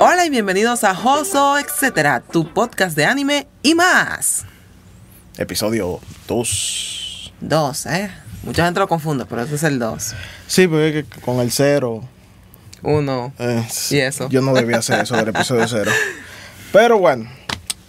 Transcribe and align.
Hola 0.00 0.26
y 0.26 0.30
bienvenidos 0.30 0.84
a 0.84 0.92
Hoso 0.92 1.58
Etcétera, 1.58 2.20
tu 2.20 2.52
podcast 2.52 2.96
de 2.96 3.04
anime 3.04 3.46
y 3.62 3.74
más. 3.74 4.46
Episodio 5.36 6.00
2. 6.26 7.32
Dos, 7.40 7.86
¿eh? 7.86 8.10
Mucha 8.42 8.64
gente 8.64 8.80
lo 8.80 8.88
confunde, 8.88 9.26
pero 9.26 9.42
este 9.42 9.56
es 9.56 9.62
el 9.62 9.78
dos. 9.78 10.14
Sí, 10.46 10.66
porque 10.68 11.04
con 11.22 11.40
el 11.40 11.50
cero. 11.50 12.02
Uno. 12.84 13.32
eh, 13.38 13.66
¿Y 13.90 13.98
eso? 13.98 14.28
Yo 14.28 14.42
no 14.42 14.52
debía 14.52 14.78
hacer 14.78 15.00
eso 15.00 15.16
del 15.16 15.28
episodio 15.28 15.66
cero. 15.66 15.90
Pero 16.72 16.98
bueno, 16.98 17.30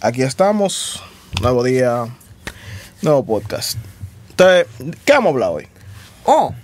aquí 0.00 0.22
estamos. 0.22 1.02
Nuevo 1.42 1.62
día. 1.62 2.06
Nuevo 3.02 3.24
podcast. 3.24 3.76
Entonces, 4.30 4.66
¿qué 5.04 5.12
vamos 5.12 5.30
a 5.30 5.32
hablar 5.34 5.50
hoy? 5.50 5.68
Oh, 6.24 6.54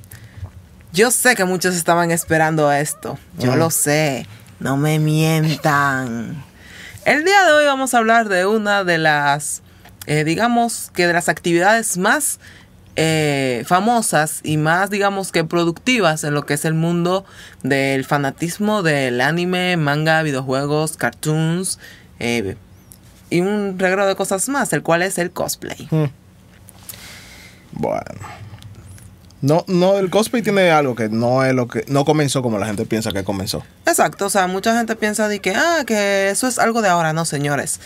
yo 0.93 1.11
sé 1.11 1.35
que 1.37 1.45
muchos 1.45 1.75
estaban 1.75 2.11
esperando 2.11 2.73
esto. 2.73 3.19
Yo 3.39 3.55
lo 3.57 3.71
sé. 3.71 4.27
No 4.61 4.77
me 4.77 4.99
mientan. 4.99 6.43
El 7.05 7.25
día 7.25 7.45
de 7.45 7.53
hoy 7.53 7.65
vamos 7.67 7.95
a 7.95 7.99
hablar 7.99 8.29
de 8.29 8.47
una 8.47 8.85
de 8.85 8.97
las, 8.99 9.63
eh, 10.07 10.25
digamos 10.25 10.91
que 10.95 11.07
de 11.07 11.13
las 11.13 11.29
actividades 11.29 11.99
más 11.99 12.39
eh, 12.97 13.65
famosas 13.67 14.41
y 14.43 14.57
más, 14.57 14.91
digamos 14.91 15.33
que 15.33 15.45
productivas 15.45 16.25
en 16.25 16.35
lo 16.35 16.45
que 16.45 16.55
es 16.55 16.65
el 16.65 16.75
mundo 16.75 17.25
del 17.63 18.05
fanatismo 18.05 18.83
del 18.83 19.21
anime, 19.21 19.77
manga, 19.77 20.23
videojuegos, 20.23 20.97
cartoons 20.97 21.79
eh, 22.19 22.57
y 23.31 23.41
un 23.41 23.79
regalo 23.79 24.07
de 24.07 24.15
cosas 24.15 24.49
más, 24.49 24.73
el 24.73 24.83
cual 24.83 25.03
es 25.03 25.19
el 25.19 25.31
cosplay. 25.31 25.89
Hmm. 25.91 26.11
Bueno. 27.73 28.43
No, 29.41 29.65
no, 29.67 29.99
el 29.99 30.09
cosplay 30.09 30.41
tiene 30.41 30.71
algo 30.71 30.95
que 30.95 31.09
no 31.09 31.45
es 31.45 31.53
lo 31.53 31.67
que. 31.67 31.85
No 31.89 32.05
comenzó 32.05 32.43
como 32.43 32.59
la 32.59 32.67
gente 32.67 32.87
piensa 32.87 33.11
que 33.11 33.25
comenzó. 33.25 33.65
Exacto, 33.87 34.27
o 34.27 34.31
sea, 34.31 34.47
mucha 34.47 34.77
gente 34.77 34.95
piensa 34.95 35.27
de 35.27 35.41
que, 35.41 35.53
ah, 35.57 35.83
que 35.85 36.31
eso 36.31 36.47
es 36.47 36.61
algo 36.61 36.81
de 36.81 36.89
ahora, 36.89 37.13
no, 37.13 37.25
señores. 37.25 37.81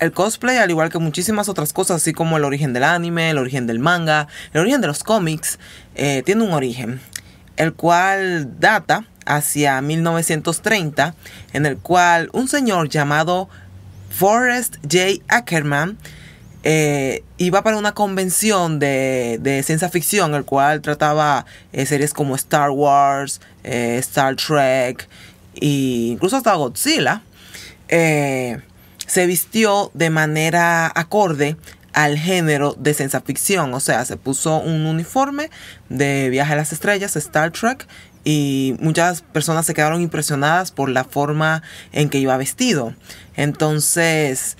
El 0.00 0.12
cosplay, 0.12 0.56
al 0.56 0.70
igual 0.70 0.90
que 0.90 0.98
muchísimas 0.98 1.48
otras 1.48 1.72
cosas, 1.72 1.98
así 1.98 2.12
como 2.12 2.38
el 2.38 2.44
origen 2.44 2.72
del 2.72 2.84
anime, 2.84 3.30
el 3.30 3.38
origen 3.38 3.66
del 3.66 3.78
manga, 3.78 4.26
el 4.52 4.62
origen 4.62 4.80
de 4.80 4.86
los 4.86 5.04
cómics, 5.04 5.58
eh, 5.94 6.22
tiene 6.24 6.42
un 6.42 6.52
origen, 6.52 7.00
el 7.56 7.74
cual 7.74 8.58
data 8.58 9.04
hacia 9.26 9.80
1930, 9.80 11.14
en 11.52 11.66
el 11.66 11.76
cual 11.76 12.30
un 12.32 12.48
señor 12.48 12.88
llamado 12.88 13.48
Forrest 14.10 14.76
J. 14.82 15.22
Ackerman 15.28 15.98
eh, 16.62 17.22
iba 17.36 17.62
para 17.62 17.76
una 17.76 17.92
convención 17.92 18.78
de, 18.78 19.38
de 19.40 19.62
ciencia 19.62 19.90
ficción, 19.90 20.34
el 20.34 20.44
cual 20.44 20.80
trataba 20.80 21.44
eh, 21.72 21.84
series 21.84 22.14
como 22.14 22.34
Star 22.36 22.70
Wars, 22.70 23.40
Star 23.62 24.36
Trek 24.36 25.08
e 25.54 25.66
incluso 26.12 26.36
hasta 26.36 26.54
Godzilla. 26.54 27.22
Se 29.10 29.26
vistió 29.26 29.90
de 29.92 30.08
manera 30.08 30.86
acorde 30.94 31.56
al 31.92 32.16
género 32.16 32.76
de 32.78 32.94
ciencia 32.94 33.20
ficción, 33.20 33.74
o 33.74 33.80
sea, 33.80 34.04
se 34.04 34.16
puso 34.16 34.58
un 34.58 34.86
uniforme 34.86 35.50
de 35.88 36.30
Viaje 36.30 36.52
a 36.52 36.56
las 36.56 36.72
Estrellas, 36.72 37.16
Star 37.16 37.50
Trek, 37.50 37.88
y 38.22 38.76
muchas 38.78 39.22
personas 39.22 39.66
se 39.66 39.74
quedaron 39.74 40.00
impresionadas 40.00 40.70
por 40.70 40.88
la 40.90 41.02
forma 41.02 41.64
en 41.90 42.08
que 42.08 42.18
iba 42.18 42.36
vestido. 42.36 42.94
Entonces, 43.34 44.56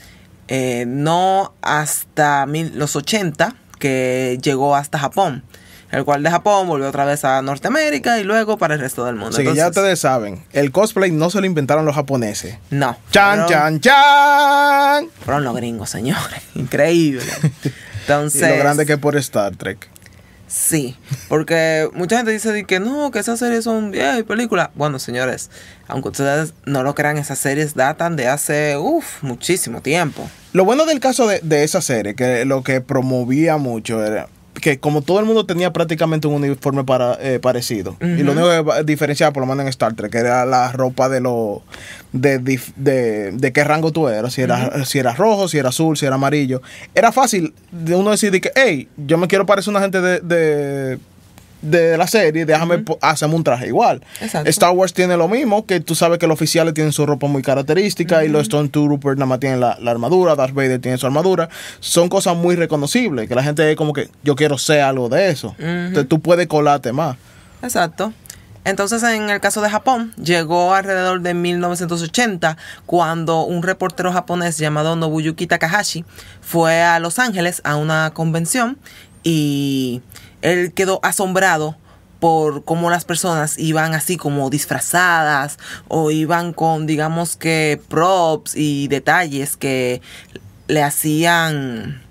eh, 0.49 0.85
no 0.85 1.55
hasta 1.63 2.45
los 2.47 2.97
80 2.97 3.55
que 3.79 4.37
llegó 4.43 4.75
hasta 4.75 4.99
Japón, 4.99 5.45
el 5.91 6.05
cual 6.05 6.23
de 6.23 6.31
Japón 6.31 6.67
volvió 6.69 6.89
otra 6.89 7.05
vez 7.05 7.25
a 7.25 7.41
Norteamérica 7.43 8.19
y 8.19 8.25
luego 8.25 8.59
para 8.59 8.75
el 8.75 8.81
resto 8.81 9.05
del 9.05 9.17
mundo. 9.17 9.37
Así 9.37 9.45
que 9.45 9.55
ya 9.55 9.69
ustedes 9.69 9.99
saben, 10.01 10.45
el 10.53 10.71
cosplay 10.73 11.11
no 11.11 11.31
se 11.31 11.41
lo 11.41 11.47
inventaron 11.47 11.85
los 11.85 11.95
japoneses. 11.95 12.57
no. 12.71 12.97
¡Chan, 13.11 13.47
fueron- 13.47 13.81
chan, 13.81 13.81
chan! 13.81 15.09
Fueron 15.25 15.45
los 15.45 15.57
gringos, 15.57 15.91
señores. 15.91 16.41
Increíble. 16.55 17.23
Y 18.03 18.13
Entonces, 18.13 18.49
lo 18.51 18.57
grande 18.57 18.87
que 18.87 18.95
es 18.95 18.99
por 18.99 19.17
Star 19.19 19.55
Trek. 19.55 19.89
Sí, 20.49 20.97
porque 21.29 21.89
mucha 21.95 22.17
gente 22.17 22.33
dice 22.33 22.65
que 22.65 22.81
no, 22.81 23.13
que 23.13 23.21
esas 23.21 23.39
series 23.39 23.63
son 23.63 23.93
viejas 23.93 24.21
películas. 24.25 24.71
Bueno, 24.75 24.99
señores, 24.99 25.49
aunque 25.87 26.09
ustedes 26.09 26.55
no 26.65 26.83
lo 26.83 26.97
crean, 26.97 27.19
esas 27.19 27.39
series 27.39 27.75
datan 27.77 28.17
de 28.17 28.27
hace, 28.27 28.77
uff, 28.79 29.23
muchísimo 29.23 29.81
tiempo. 29.81 30.29
Lo 30.53 30.65
bueno 30.65 30.87
del 30.87 30.99
caso 30.99 31.29
de, 31.29 31.39
de 31.45 31.63
esa 31.63 31.81
serie, 31.83 32.17
que 32.17 32.45
lo 32.47 32.65
que 32.65 32.81
promovía 32.81 33.59
mucho 33.59 34.05
era 34.05 34.27
que 34.55 34.79
como 34.79 35.03
todo 35.03 35.21
el 35.21 35.27
mundo 35.27 35.47
tenía 35.47 35.73
prácticamente 35.73 36.27
un 36.27 36.35
uniforme 36.35 36.85
para, 36.85 37.19
eh, 37.21 37.39
parecido, 37.41 37.97
y 38.01 38.23
lo 38.23 38.33
único 38.33 38.49
que 38.49 38.85
diferenciaba, 38.85 39.33
por 39.33 39.43
lo 39.43 39.47
menos 39.47 39.63
en 39.63 39.69
Star 39.69 39.95
Trek, 39.95 40.15
era 40.15 40.45
la 40.45 40.73
ropa 40.73 41.09
de 41.09 41.21
lo 41.21 41.63
de, 42.13 42.39
de, 42.39 43.33
de 43.33 43.53
qué 43.53 43.65
rango 43.65 43.93
tú 43.93 44.09
eras, 44.09 44.35
si 44.35 44.43
era, 44.43 44.85
si 44.85 44.99
era 44.99 45.15
rojo, 45.15 45.49
si 45.49 45.59
era 45.59 45.69
azul, 45.71 45.97
si 45.97 46.07
era 46.07 46.17
amarillo. 46.17 46.61
Era 46.95 47.13
fácil 47.13 47.55
de 47.71 47.95
uno 47.95 48.11
decir 48.11 48.33
de 48.33 48.41
que, 48.41 48.51
hey, 48.55 48.89
yo 48.97 49.19
me 49.19 49.29
quiero 49.29 49.47
parecer 49.47 49.71
a 49.75 49.79
una 49.79 49.81
gente 49.81 50.01
de, 50.01 50.99
de, 51.63 51.97
la 51.99 52.07
serie, 52.07 52.45
déjame 52.47 52.79
po- 52.79 52.99
hacerme 53.03 53.35
un 53.35 53.45
traje 53.45 53.67
igual. 53.69 54.03
Exacto. 54.21 54.49
Star 54.51 54.71
Wars 54.73 54.93
tiene 54.93 55.17
lo 55.17 55.29
mismo, 55.29 55.67
que 55.67 55.81
tú 55.81 55.95
sabes 55.95 56.19
que 56.19 56.27
los 56.27 56.35
oficiales 56.35 56.75
tienen 56.75 56.93
su 56.93 57.05
ropa 57.07 57.27
muy 57.27 57.43
característica 57.43 58.25
y 58.25 58.29
los 58.29 58.47
Stormtroopers 58.47 59.17
nada 59.17 59.27
más 59.27 59.41
tienen 59.41 59.61
la, 59.61 59.77
la 59.81 59.91
armadura, 59.91 60.35
Darth 60.37 60.55
Vader 60.55 60.81
tiene 60.81 60.97
su 60.99 61.07
armadura. 61.07 61.49
Son 61.81 62.09
cosas 62.09 62.37
muy 62.37 62.57
reconocibles, 62.57 63.29
que 63.29 63.35
la 63.35 63.43
gente 63.43 63.71
es 63.71 63.77
como 63.77 63.93
que 63.93 64.09
yo 64.23 64.35
quiero 64.37 64.59
ser 64.59 64.81
algo 64.83 65.09
de 65.09 65.31
eso. 65.31 65.55
Entonces 65.59 66.09
tú 66.09 66.21
puedes 66.21 66.47
colarte 66.47 66.93
más. 66.93 67.17
Exacto. 67.63 68.13
Entonces, 68.63 69.03
en 69.03 69.31
el 69.31 69.41
caso 69.41 69.63
de 69.63 69.71
Japón, 69.71 70.13
llegó 70.23 70.75
alrededor 70.75 71.23
de 71.23 71.33
1980 71.33 72.59
cuando 72.85 73.43
un 73.45 73.63
reportero 73.63 74.13
japonés 74.13 74.59
llamado 74.59 74.97
Nobuyuki 74.97 75.47
Takahashi 75.47 76.05
fue 76.43 76.83
a 76.83 76.99
Los 77.01 77.19
Ángeles 77.19 77.63
a 77.65 77.77
una 77.77 78.11
convención 78.13 78.77
y 79.23 80.03
él 80.43 80.73
quedó 80.73 81.01
asombrado 81.03 81.77
por 82.21 82.65
cómo 82.65 82.91
las 82.91 83.05
personas 83.05 83.59
iban 83.59 83.95
así 83.95 84.17
como 84.17 84.51
disfrazadas 84.51 85.59
o 85.89 86.11
iban 86.11 86.53
con 86.53 86.87
digamos 86.87 87.37
que 87.37 87.81
props 87.89 88.55
y 88.55 88.89
detalles 88.89 89.57
que 89.57 90.03
le 90.69 90.83
hacían 90.83 92.03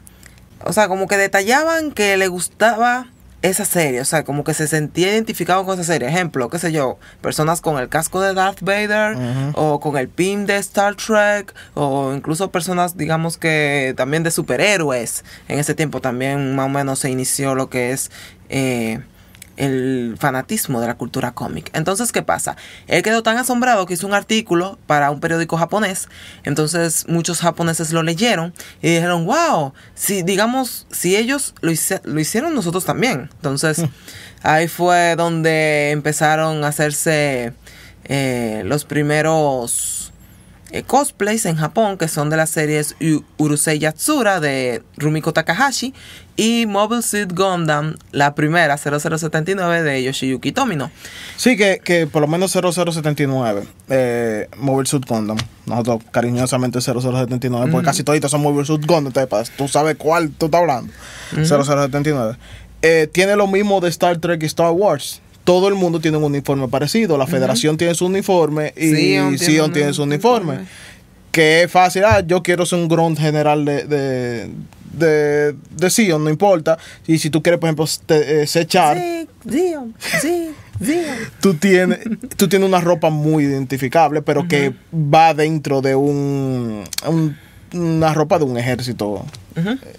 o 0.65 0.73
sea, 0.73 0.87
como 0.87 1.07
que 1.07 1.17
detallaban 1.17 1.91
que 1.91 2.17
le 2.17 2.27
gustaba 2.27 3.07
esa 3.41 3.63
serie, 3.63 4.01
o 4.01 4.05
sea, 4.05 4.23
como 4.23 4.43
que 4.43 4.53
se 4.53 4.67
sentía 4.67 5.11
identificado 5.13 5.65
con 5.65 5.75
esa 5.75 5.93
serie. 5.93 6.07
Ejemplo, 6.09 6.49
qué 6.49 6.59
sé 6.59 6.71
yo, 6.71 6.97
personas 7.21 7.61
con 7.61 7.79
el 7.79 7.87
casco 7.87 8.21
de 8.21 8.33
Darth 8.33 8.61
Vader 8.61 9.17
o 9.55 9.79
con 9.79 9.97
el 9.97 10.09
pin 10.09 10.45
de 10.45 10.57
Star 10.57 10.95
Trek 10.95 11.53
o 11.73 12.13
incluso 12.13 12.51
personas, 12.51 12.97
digamos 12.97 13.37
que 13.37 13.93
también 13.95 14.23
de 14.23 14.31
superhéroes. 14.31 15.23
En 15.47 15.59
ese 15.59 15.73
tiempo 15.73 16.01
también 16.01 16.55
más 16.55 16.65
o 16.65 16.69
menos 16.69 16.99
se 16.99 17.09
inició 17.09 17.55
lo 17.55 17.69
que 17.69 17.91
es 17.91 18.11
eh, 18.49 18.99
el 19.59 20.15
fanatismo 20.17 20.81
de 20.81 20.87
la 20.87 20.95
cultura 20.95 21.31
cómic. 21.33 21.69
Entonces, 21.73 22.11
¿qué 22.11 22.23
pasa? 22.23 22.55
Él 22.87 23.03
quedó 23.03 23.21
tan 23.21 23.37
asombrado 23.37 23.85
que 23.85 23.93
hizo 23.93 24.07
un 24.07 24.13
artículo 24.13 24.79
para 24.87 25.11
un 25.11 25.19
periódico 25.19 25.57
japonés. 25.57 26.07
Entonces, 26.43 27.05
muchos 27.07 27.41
japoneses 27.41 27.91
lo 27.91 28.01
leyeron 28.01 28.53
y 28.81 28.89
dijeron, 28.95 29.25
wow, 29.25 29.73
si 29.93 30.23
digamos, 30.23 30.87
si 30.91 31.15
ellos 31.15 31.53
lo, 31.61 31.71
hice- 31.71 32.01
lo 32.05 32.19
hicieron, 32.19 32.55
nosotros 32.55 32.85
también. 32.85 33.29
Entonces, 33.35 33.83
ahí 34.41 34.67
fue 34.67 35.15
donde 35.17 35.91
empezaron 35.91 36.63
a 36.63 36.67
hacerse 36.69 37.53
eh, 38.05 38.63
los 38.65 38.85
primeros 38.85 39.97
eh, 40.71 40.83
cosplays 40.83 41.45
en 41.45 41.55
Japón, 41.55 41.97
que 41.97 42.07
son 42.07 42.29
de 42.29 42.37
las 42.37 42.49
series 42.49 42.95
U- 43.01 43.23
Urusei 43.37 43.79
Yatsura 43.79 44.39
de 44.39 44.83
Rumiko 44.97 45.33
Takahashi 45.33 45.93
y 46.35 46.65
Mobile 46.67 47.01
Suit 47.01 47.33
Gundam, 47.33 47.95
la 48.11 48.33
primera 48.35 48.77
0079 48.77 49.83
de 49.83 50.03
Yoshiyuki 50.03 50.51
Tomino. 50.51 50.89
Sí, 51.37 51.57
que, 51.57 51.81
que 51.83 52.07
por 52.07 52.21
lo 52.21 52.27
menos 52.27 52.51
0079, 52.51 53.63
eh, 53.89 54.47
Mobile 54.57 54.87
Suit 54.87 55.05
Gundam. 55.07 55.37
Nosotros 55.65 56.01
cariñosamente 56.11 56.79
0079, 56.81 57.71
porque 57.71 57.85
casi 57.85 58.03
toditos 58.03 58.31
son 58.31 58.41
Mobile 58.41 58.65
Suit 58.65 58.85
Gundam. 58.85 59.13
entonces, 59.15 59.53
tú 59.57 59.67
sabes 59.67 59.95
cuál 59.97 60.29
tú 60.31 60.45
estás 60.45 60.61
hablando. 60.61 60.91
0079. 61.43 62.37
Eh, 62.81 63.09
tiene 63.11 63.35
lo 63.35 63.45
mismo 63.47 63.81
de 63.81 63.89
Star 63.89 64.17
Trek 64.19 64.41
y 64.43 64.45
Star 64.45 64.71
Wars. 64.71 65.21
Todo 65.49 65.67
el 65.67 65.73
mundo 65.73 65.99
tiene 65.99 66.17
un 66.17 66.25
uniforme 66.25 66.67
parecido. 66.67 67.17
La 67.17 67.25
Federación 67.25 67.75
tiene 67.75 67.95
su 67.95 68.05
uniforme 68.05 68.71
y 68.77 68.91
Sion 69.39 69.73
tiene 69.73 69.93
su 69.93 70.03
uniforme. 70.03 70.51
uniforme. 70.53 70.69
Que 71.31 71.63
es 71.63 71.71
fácil. 71.71 72.03
Ah, 72.05 72.19
yo 72.19 72.43
quiero 72.43 72.67
ser 72.67 72.77
un 72.77 72.87
Grunt 72.87 73.17
general 73.17 73.65
de, 73.65 73.83
de, 73.85 74.51
de, 74.93 75.55
de 75.71 75.89
Sion, 75.89 76.23
no 76.23 76.29
importa. 76.29 76.77
Y 77.07 77.17
si 77.17 77.31
tú 77.31 77.41
quieres, 77.41 77.59
por 77.59 77.67
ejemplo, 77.67 77.85
te- 78.05 78.43
eh, 78.43 78.45
ser 78.47 78.67
Char, 78.67 78.95
Sí, 79.49 79.73
sí, 80.21 80.51
sí. 80.83 81.01
tú 81.41 81.55
tienes, 81.55 81.99
tú 82.37 82.47
tienes 82.47 82.67
una 82.67 82.79
ropa 82.81 83.09
muy 83.09 83.43
identificable, 83.45 84.21
pero 84.21 84.47
que 84.47 84.73
va 84.93 85.33
dentro 85.33 85.81
de 85.81 85.95
un, 85.95 86.83
un- 87.07 87.37
una 87.73 88.13
ropa 88.13 88.37
de 88.37 88.45
un 88.45 88.55
ejército. 88.57 89.25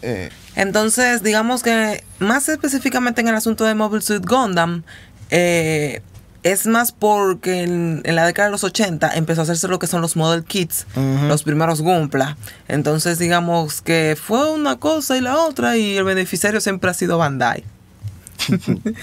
Eh, 0.02 0.30
Entonces, 0.56 1.22
digamos 1.22 1.62
que 1.62 2.02
más 2.18 2.48
específicamente 2.48 3.20
en 3.20 3.28
el 3.28 3.34
asunto 3.34 3.64
de 3.64 3.74
Mobile 3.74 4.02
Suit 4.02 4.24
Gundam, 4.26 4.82
eh, 5.30 6.02
es 6.42 6.66
más 6.66 6.92
porque 6.92 7.62
en, 7.64 8.00
en 8.04 8.16
la 8.16 8.24
década 8.24 8.48
de 8.48 8.52
los 8.52 8.64
80 8.64 9.10
empezó 9.14 9.42
a 9.42 9.44
hacerse 9.44 9.68
lo 9.68 9.78
que 9.78 9.86
son 9.86 10.00
los 10.00 10.16
model 10.16 10.42
kits, 10.44 10.86
los 11.28 11.42
primeros 11.42 11.82
Gunpla. 11.82 12.36
Entonces, 12.66 13.18
digamos 13.18 13.82
que 13.82 14.16
fue 14.20 14.50
una 14.50 14.76
cosa 14.76 15.16
y 15.18 15.20
la 15.20 15.36
otra 15.38 15.76
y 15.76 15.96
el 15.98 16.04
beneficiario 16.04 16.60
siempre 16.60 16.90
ha 16.90 16.94
sido 16.94 17.18
Bandai. 17.18 17.62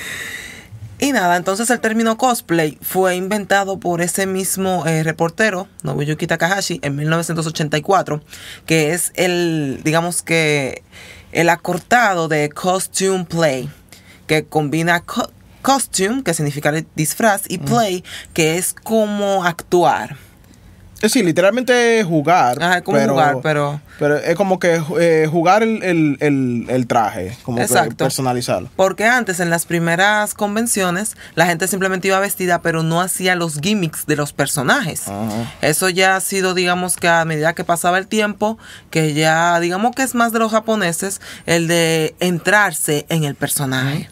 Y 0.99 1.11
nada, 1.11 1.37
entonces 1.37 1.69
el 1.69 1.79
término 1.79 2.17
cosplay 2.17 2.79
fue 2.81 3.15
inventado 3.15 3.79
por 3.79 4.01
ese 4.01 4.25
mismo 4.25 4.83
eh, 4.87 5.03
reportero, 5.03 5.67
Nobuyuki 5.83 6.25
Takahashi, 6.25 6.79
en 6.81 6.95
1984, 6.95 8.19
que 8.65 8.93
es 8.95 9.11
el, 9.13 9.81
digamos 9.83 10.23
que, 10.23 10.81
el 11.33 11.49
acortado 11.49 12.27
de 12.27 12.49
costume 12.49 13.25
play, 13.25 13.69
que 14.25 14.45
combina 14.45 15.01
co- 15.01 15.29
costume, 15.71 16.23
que 16.23 16.33
significa 16.33 16.71
disfraz, 16.95 17.41
y 17.49 17.57
play, 17.57 18.03
que 18.33 18.57
es 18.57 18.73
como 18.73 19.43
actuar. 19.43 20.15
es 20.95 21.01
decir, 21.01 21.25
literalmente 21.25 22.03
jugar. 22.05 22.57
Ajá, 22.63 22.77
es 22.77 22.83
como 22.83 22.97
jugar, 23.11 23.37
pero... 23.43 23.79
pero 23.99 24.15
es 24.17 24.35
como 24.35 24.57
que 24.59 24.81
eh, 24.99 25.27
jugar 25.29 25.61
el, 25.61 25.83
el- 25.83 26.17
el- 26.21 26.65
el 26.69 26.87
traje, 26.87 27.37
como 27.43 27.57
que 27.57 27.63
personalizarlo. 28.05 28.69
Porque 28.75 29.05
antes, 29.05 29.39
en 29.39 29.49
las 29.51 29.65
primeras 29.67 30.33
convenciones, 30.33 31.15
la 31.35 31.45
gente 31.45 31.67
simplemente 31.67 32.07
iba 32.07 32.19
vestida, 32.19 32.61
pero 32.63 32.81
no 32.81 32.99
hacía 33.01 33.35
los 33.35 33.59
gimmicks 33.59 34.07
de 34.07 34.15
los 34.15 34.31
personajes. 34.33 35.07
Ajá. 35.07 35.53
Eso 35.61 35.89
ya 35.89 36.15
ha 36.15 36.19
sido, 36.21 36.53
digamos 36.55 36.95
que 36.95 37.07
a 37.09 37.23
medida 37.25 37.53
que 37.53 37.63
pasaba 37.63 37.99
el 37.99 38.07
tiempo, 38.07 38.57
que 38.89 39.13
ya, 39.13 39.59
digamos 39.59 39.93
que 39.95 40.01
es 40.03 40.15
más 40.15 40.31
de 40.31 40.39
los 40.39 40.51
japoneses, 40.51 41.21
el 41.45 41.67
de 41.67 42.15
entrarse 42.19 43.05
en 43.09 43.23
el 43.25 43.35
personaje. 43.35 44.09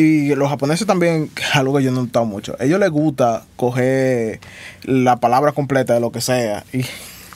Y 0.00 0.34
los 0.36 0.48
japoneses 0.48 0.86
también, 0.86 1.28
algo 1.54 1.76
que 1.76 1.82
yo 1.82 1.90
no 1.90 2.00
he 2.00 2.04
notado 2.04 2.24
mucho, 2.24 2.54
a 2.60 2.64
ellos 2.64 2.78
les 2.78 2.90
gusta 2.90 3.42
coger 3.56 4.38
la 4.84 5.16
palabra 5.16 5.50
completa 5.52 5.94
de 5.94 6.00
lo 6.00 6.12
que 6.12 6.20
sea 6.20 6.62
y, 6.72 6.84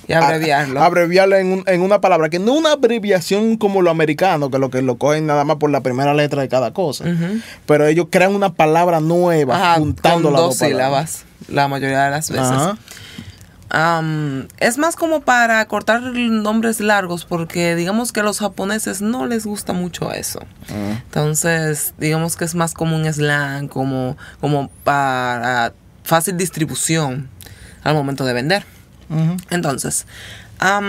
Y 0.06 0.12
abreviarlo. 0.12 0.80
a- 0.80 0.86
abreviarla 0.86 1.40
en, 1.40 1.52
un- 1.52 1.64
en 1.66 1.80
una 1.80 2.00
palabra, 2.00 2.28
que 2.28 2.38
no 2.38 2.52
una 2.52 2.72
abreviación 2.72 3.56
como 3.56 3.82
lo 3.82 3.90
americano, 3.90 4.48
que 4.50 4.58
lo 4.60 4.70
que 4.70 4.80
lo 4.82 4.96
cogen 4.96 5.26
nada 5.26 5.42
más 5.44 5.56
por 5.56 5.70
la 5.70 5.80
primera 5.80 6.14
letra 6.14 6.42
de 6.42 6.48
cada 6.48 6.72
cosa. 6.72 7.04
Pero 7.66 7.86
ellos 7.86 8.06
crean 8.10 8.34
una 8.34 8.52
palabra 8.52 9.00
nueva 9.00 9.56
Ajá, 9.56 9.80
juntando 9.80 10.28
con 10.28 10.32
las 10.34 10.42
dos 10.42 10.58
palabras. 10.58 11.10
sílabas, 11.10 11.24
la 11.48 11.66
mayoría 11.68 12.04
de 12.04 12.10
las 12.12 12.30
veces. 12.30 12.46
Ajá. 12.46 12.76
Am, 13.74 14.48
es 14.58 14.76
más 14.76 14.96
como 14.96 15.22
para 15.22 15.64
cortar 15.64 16.02
nombres 16.02 16.80
largos 16.80 17.24
porque 17.24 17.74
digamos 17.74 18.12
que 18.12 18.20
a 18.20 18.22
los 18.22 18.38
japoneses 18.38 19.00
no 19.00 19.24
les 19.24 19.46
gusta 19.46 19.72
mucho 19.72 20.12
eso. 20.12 20.40
Ah. 20.68 21.00
Entonces, 21.02 21.94
digamos 21.96 22.36
que 22.36 22.44
es 22.44 22.54
más 22.54 22.74
como 22.74 22.96
un 22.96 23.10
slang, 23.10 23.68
como, 23.68 24.18
como 24.42 24.68
para 24.84 25.72
fácil 26.04 26.36
distribución 26.36 27.30
al 27.82 27.94
momento 27.94 28.26
de 28.26 28.34
vender. 28.34 28.66
Entonces, 29.48 30.06
a 30.58 30.80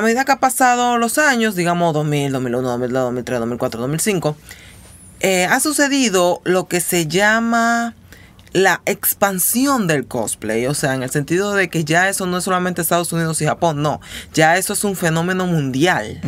medida 0.00 0.24
que 0.24 0.32
ha 0.32 0.40
pasado 0.40 0.98
los 0.98 1.18
años, 1.18 1.56
digamos 1.56 1.94
2000, 1.94 2.32
2001, 2.32 2.68
2002, 2.68 3.02
2003, 3.02 3.40
2004, 3.40 3.80
2005, 3.80 4.36
eh, 5.18 5.46
ha 5.46 5.58
sucedido 5.58 6.40
lo 6.44 6.68
que 6.68 6.80
se 6.80 7.08
llama 7.08 7.94
la 8.52 8.82
expansión 8.86 9.86
del 9.86 10.06
cosplay, 10.06 10.66
o 10.66 10.74
sea, 10.74 10.94
en 10.94 11.02
el 11.02 11.10
sentido 11.10 11.54
de 11.54 11.68
que 11.70 11.84
ya 11.84 12.08
eso 12.08 12.26
no 12.26 12.38
es 12.38 12.44
solamente 12.44 12.82
Estados 12.82 13.12
Unidos 13.12 13.40
y 13.40 13.46
Japón, 13.46 13.82
no, 13.82 14.00
ya 14.34 14.56
eso 14.56 14.72
es 14.74 14.84
un 14.84 14.94
fenómeno 14.96 15.46
mundial. 15.46 16.20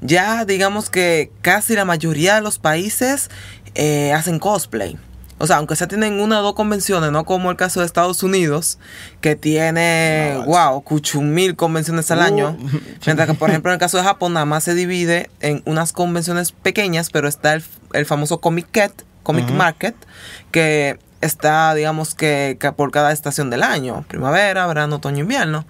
Ya 0.00 0.44
digamos 0.44 0.90
que 0.90 1.30
casi 1.42 1.74
la 1.74 1.84
mayoría 1.84 2.36
de 2.36 2.40
los 2.40 2.58
países 2.58 3.30
eh, 3.74 4.12
hacen 4.12 4.38
cosplay. 4.38 4.96
O 5.38 5.46
sea, 5.46 5.56
aunque 5.56 5.76
sea 5.76 5.86
tienen 5.86 6.18
una 6.20 6.40
o 6.40 6.42
dos 6.42 6.54
convenciones, 6.54 7.10
no 7.12 7.24
como 7.26 7.50
el 7.50 7.58
caso 7.58 7.80
de 7.80 7.86
Estados 7.86 8.22
Unidos, 8.22 8.78
que 9.20 9.36
tiene, 9.36 10.32
No, 10.36 10.44
wow, 10.46 10.82
cuchun 10.82 11.34
mil 11.34 11.56
convenciones 11.56 12.10
al 12.10 12.20
Uh. 12.20 12.22
año. 12.22 12.56
Mientras 13.04 13.28
que, 13.28 13.34
por 13.34 13.50
ejemplo, 13.50 13.70
en 13.70 13.74
el 13.74 13.78
caso 13.80 13.98
de 13.98 14.04
Japón, 14.04 14.32
nada 14.32 14.46
más 14.46 14.64
se 14.64 14.74
divide 14.74 15.28
en 15.40 15.62
unas 15.66 15.92
convenciones 15.92 16.52
pequeñas, 16.52 17.10
pero 17.10 17.28
está 17.28 17.52
el, 17.52 17.62
el 17.92 18.06
famoso 18.06 18.40
Comic 18.40 18.68
Cat, 18.70 18.92
Comic. 19.24 19.50
Market, 19.50 19.94
que 20.52 20.98
está, 21.26 21.74
digamos 21.74 22.14
que, 22.14 22.56
que 22.58 22.72
por 22.72 22.90
cada 22.90 23.12
estación 23.12 23.50
del 23.50 23.62
año, 23.62 24.04
primavera, 24.08 24.66
verano, 24.66 24.96
otoño, 24.96 25.20
invierno. 25.20 25.66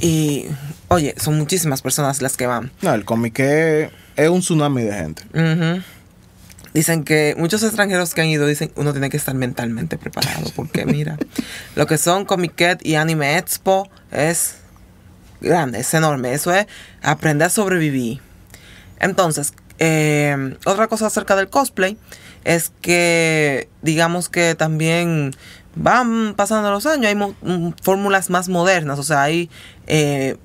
Y, 0.00 0.46
oye, 0.88 1.14
son 1.18 1.36
muchísimas 1.36 1.82
personas 1.82 2.20
las 2.20 2.36
que 2.36 2.46
van. 2.46 2.72
No, 2.82 2.94
el 2.94 3.04
cómic 3.04 3.38
es, 3.40 3.90
es 4.16 4.28
un 4.28 4.40
tsunami 4.40 4.82
de 4.82 4.92
gente. 4.92 5.22
Dicen 6.72 7.04
que 7.04 7.36
muchos 7.38 7.62
extranjeros 7.62 8.14
que 8.14 8.20
han 8.20 8.26
ido 8.26 8.46
dicen 8.46 8.72
uno 8.74 8.90
tiene 8.92 9.08
que 9.08 9.16
estar 9.16 9.34
mentalmente 9.34 9.96
preparado 9.96 10.50
porque 10.56 10.84
mira, 10.86 11.16
lo 11.76 11.86
que 11.86 11.98
son 11.98 12.24
Comic 12.24 12.56
Cat 12.56 12.84
y 12.84 12.96
Anime 12.96 13.38
Expo 13.38 13.88
es 14.10 14.56
grande, 15.40 15.80
es 15.80 15.94
enorme. 15.94 16.34
Eso 16.34 16.52
es 16.52 16.66
aprender 17.00 17.46
a 17.46 17.50
sobrevivir. 17.50 18.20
Entonces, 18.98 19.52
eh, 19.78 20.56
otra 20.64 20.88
cosa 20.88 21.06
acerca 21.06 21.36
del 21.36 21.48
cosplay 21.48 21.96
es 22.44 22.72
que 22.80 23.68
digamos 23.82 24.28
que 24.28 24.54
también 24.54 25.32
van 25.74 26.34
pasando 26.36 26.70
los 26.70 26.86
años, 26.86 27.06
hay 27.06 27.16
mm, 27.16 27.74
fórmulas 27.82 28.30
más 28.30 28.48
modernas, 28.48 28.98
o 28.98 29.02
sea, 29.02 29.22
hay 29.22 29.50
eh, 29.86 30.36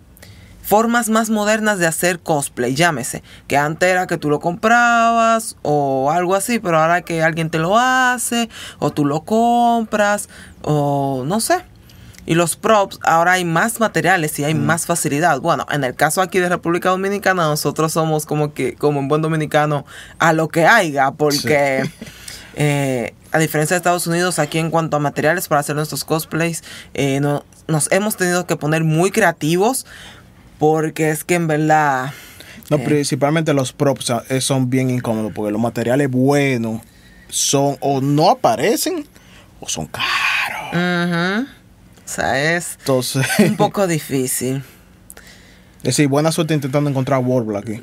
formas 0.63 1.09
más 1.09 1.29
modernas 1.29 1.79
de 1.79 1.87
hacer 1.87 2.19
cosplay, 2.19 2.75
llámese, 2.75 3.23
que 3.47 3.57
antes 3.57 3.89
era 3.89 4.07
que 4.07 4.17
tú 4.17 4.29
lo 4.29 4.39
comprabas 4.39 5.55
o 5.61 6.11
algo 6.11 6.35
así, 6.35 6.59
pero 6.59 6.79
ahora 6.79 7.01
que 7.01 7.23
alguien 7.23 7.49
te 7.49 7.59
lo 7.59 7.77
hace 7.77 8.49
o 8.79 8.91
tú 8.91 9.05
lo 9.05 9.21
compras 9.21 10.29
o 10.61 11.23
no 11.25 11.39
sé. 11.39 11.63
Y 12.29 12.35
los 12.35 12.55
props, 12.55 12.99
ahora 13.03 13.31
hay 13.33 13.43
más 13.45 13.79
materiales 13.79 14.37
y 14.37 14.43
hay 14.43 14.53
más 14.53 14.85
facilidad. 14.85 15.39
Bueno, 15.41 15.65
en 15.71 15.83
el 15.83 15.95
caso 15.95 16.21
aquí 16.21 16.37
de 16.37 16.47
República 16.47 16.89
Dominicana, 16.89 17.47
nosotros 17.47 17.91
somos 17.93 18.27
como 18.27 18.53
que, 18.53 18.75
como 18.75 18.99
un 18.99 19.07
buen 19.07 19.23
dominicano, 19.23 19.83
a 20.19 20.31
lo 20.33 20.47
que 20.47 20.67
haya, 20.67 21.09
porque 21.09 21.89
eh, 22.55 23.15
a 23.31 23.39
diferencia 23.39 23.73
de 23.73 23.77
Estados 23.79 24.05
Unidos, 24.05 24.37
aquí 24.37 24.59
en 24.59 24.69
cuanto 24.69 24.97
a 24.97 24.99
materiales 24.99 25.47
para 25.47 25.61
hacer 25.61 25.75
nuestros 25.75 26.03
cosplays, 26.03 26.63
eh, 26.93 27.19
no- 27.19 27.43
nos 27.67 27.91
hemos 27.91 28.15
tenido 28.15 28.45
que 28.45 28.55
poner 28.55 28.83
muy 28.83 29.09
creativos, 29.09 29.87
porque 30.59 31.09
es 31.09 31.23
que 31.23 31.33
en 31.33 31.47
verdad... 31.47 32.11
No, 32.69 32.77
eh, 32.77 32.83
principalmente 32.85 33.53
los 33.53 33.73
props 33.73 34.13
eh, 34.29 34.39
son 34.41 34.69
bien 34.69 34.91
incómodos 34.91 35.31
porque 35.33 35.51
los 35.51 35.59
materiales 35.59 36.11
buenos 36.11 36.81
son 37.29 37.77
o 37.79 38.01
no 38.01 38.29
aparecen 38.29 39.07
o 39.59 39.67
son 39.67 39.87
caros. 39.87 40.69
ujú. 41.47 41.58
O 42.09 42.11
sea, 42.11 42.55
es 42.55 42.75
Entonces, 42.79 43.27
un 43.37 43.55
poco 43.55 43.85
difícil. 43.87 44.63
es 45.77 45.83
decir, 45.83 46.07
buena 46.07 46.31
suerte 46.31 46.55
intentando 46.55 46.89
encontrar 46.89 47.19
Warble 47.23 47.59
aquí. 47.59 47.81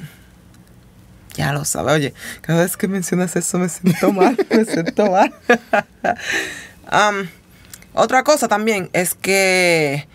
Ya 1.35 1.53
lo 1.53 1.65
sabe. 1.65 1.93
Oye, 1.93 2.15
cada 2.41 2.63
vez 2.63 2.77
que 2.77 2.89
mencionas 2.89 3.37
eso 3.37 3.59
me 3.59 3.69
siento 3.69 4.13
mal. 4.13 4.37
me 4.51 4.65
siento 4.65 5.13
mal. 5.13 5.33
Am, 6.89 7.29
otra 7.95 8.25
cosa 8.25 8.49
también 8.49 8.91
es 8.93 9.15
que 9.15 10.09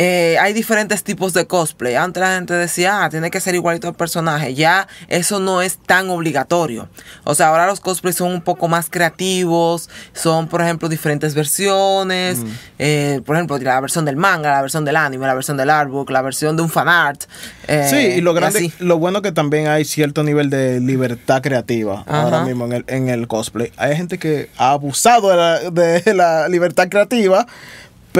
eh, 0.00 0.36
hay 0.40 0.52
diferentes 0.52 1.02
tipos 1.02 1.32
de 1.32 1.48
cosplay. 1.48 1.96
Antes 1.96 2.20
la 2.20 2.36
gente 2.36 2.54
decía, 2.54 3.02
ah, 3.02 3.10
tiene 3.10 3.32
que 3.32 3.40
ser 3.40 3.56
igualito 3.56 3.88
al 3.88 3.94
personaje. 3.96 4.54
Ya 4.54 4.86
eso 5.08 5.40
no 5.40 5.60
es 5.60 5.78
tan 5.78 6.08
obligatorio. 6.08 6.88
O 7.24 7.34
sea, 7.34 7.48
ahora 7.48 7.66
los 7.66 7.80
cosplays 7.80 8.14
son 8.14 8.30
un 8.30 8.40
poco 8.40 8.68
más 8.68 8.90
creativos. 8.90 9.90
Son, 10.12 10.46
por 10.46 10.62
ejemplo, 10.62 10.88
diferentes 10.88 11.34
versiones. 11.34 12.38
Eh, 12.78 13.22
por 13.26 13.34
ejemplo, 13.34 13.58
la 13.58 13.80
versión 13.80 14.04
del 14.04 14.14
manga, 14.14 14.52
la 14.52 14.62
versión 14.62 14.84
del 14.84 14.94
anime, 14.94 15.26
la 15.26 15.34
versión 15.34 15.56
del 15.56 15.68
artbook, 15.68 16.10
la 16.10 16.22
versión 16.22 16.56
de 16.56 16.62
un 16.62 16.70
fanart. 16.70 17.24
eh, 17.66 17.88
sí, 17.90 17.96
y 18.18 18.20
lo 18.20 18.34
grande, 18.34 18.58
así. 18.60 18.72
lo 18.78 18.98
bueno 18.98 19.20
que 19.20 19.32
también 19.32 19.66
hay 19.66 19.84
cierto 19.84 20.22
nivel 20.22 20.48
de 20.48 20.78
libertad 20.78 21.42
creativa 21.42 22.04
Ajá. 22.06 22.22
ahora 22.22 22.44
mismo 22.44 22.66
en 22.66 22.72
el, 22.72 22.84
en 22.86 23.08
el 23.08 23.26
cosplay. 23.26 23.72
Hay 23.76 23.96
gente 23.96 24.18
que 24.18 24.48
ha 24.58 24.70
abusado 24.70 25.30
de 25.30 25.36
la, 25.36 25.70
de 25.70 26.14
la 26.14 26.48
libertad 26.48 26.88
creativa, 26.88 27.48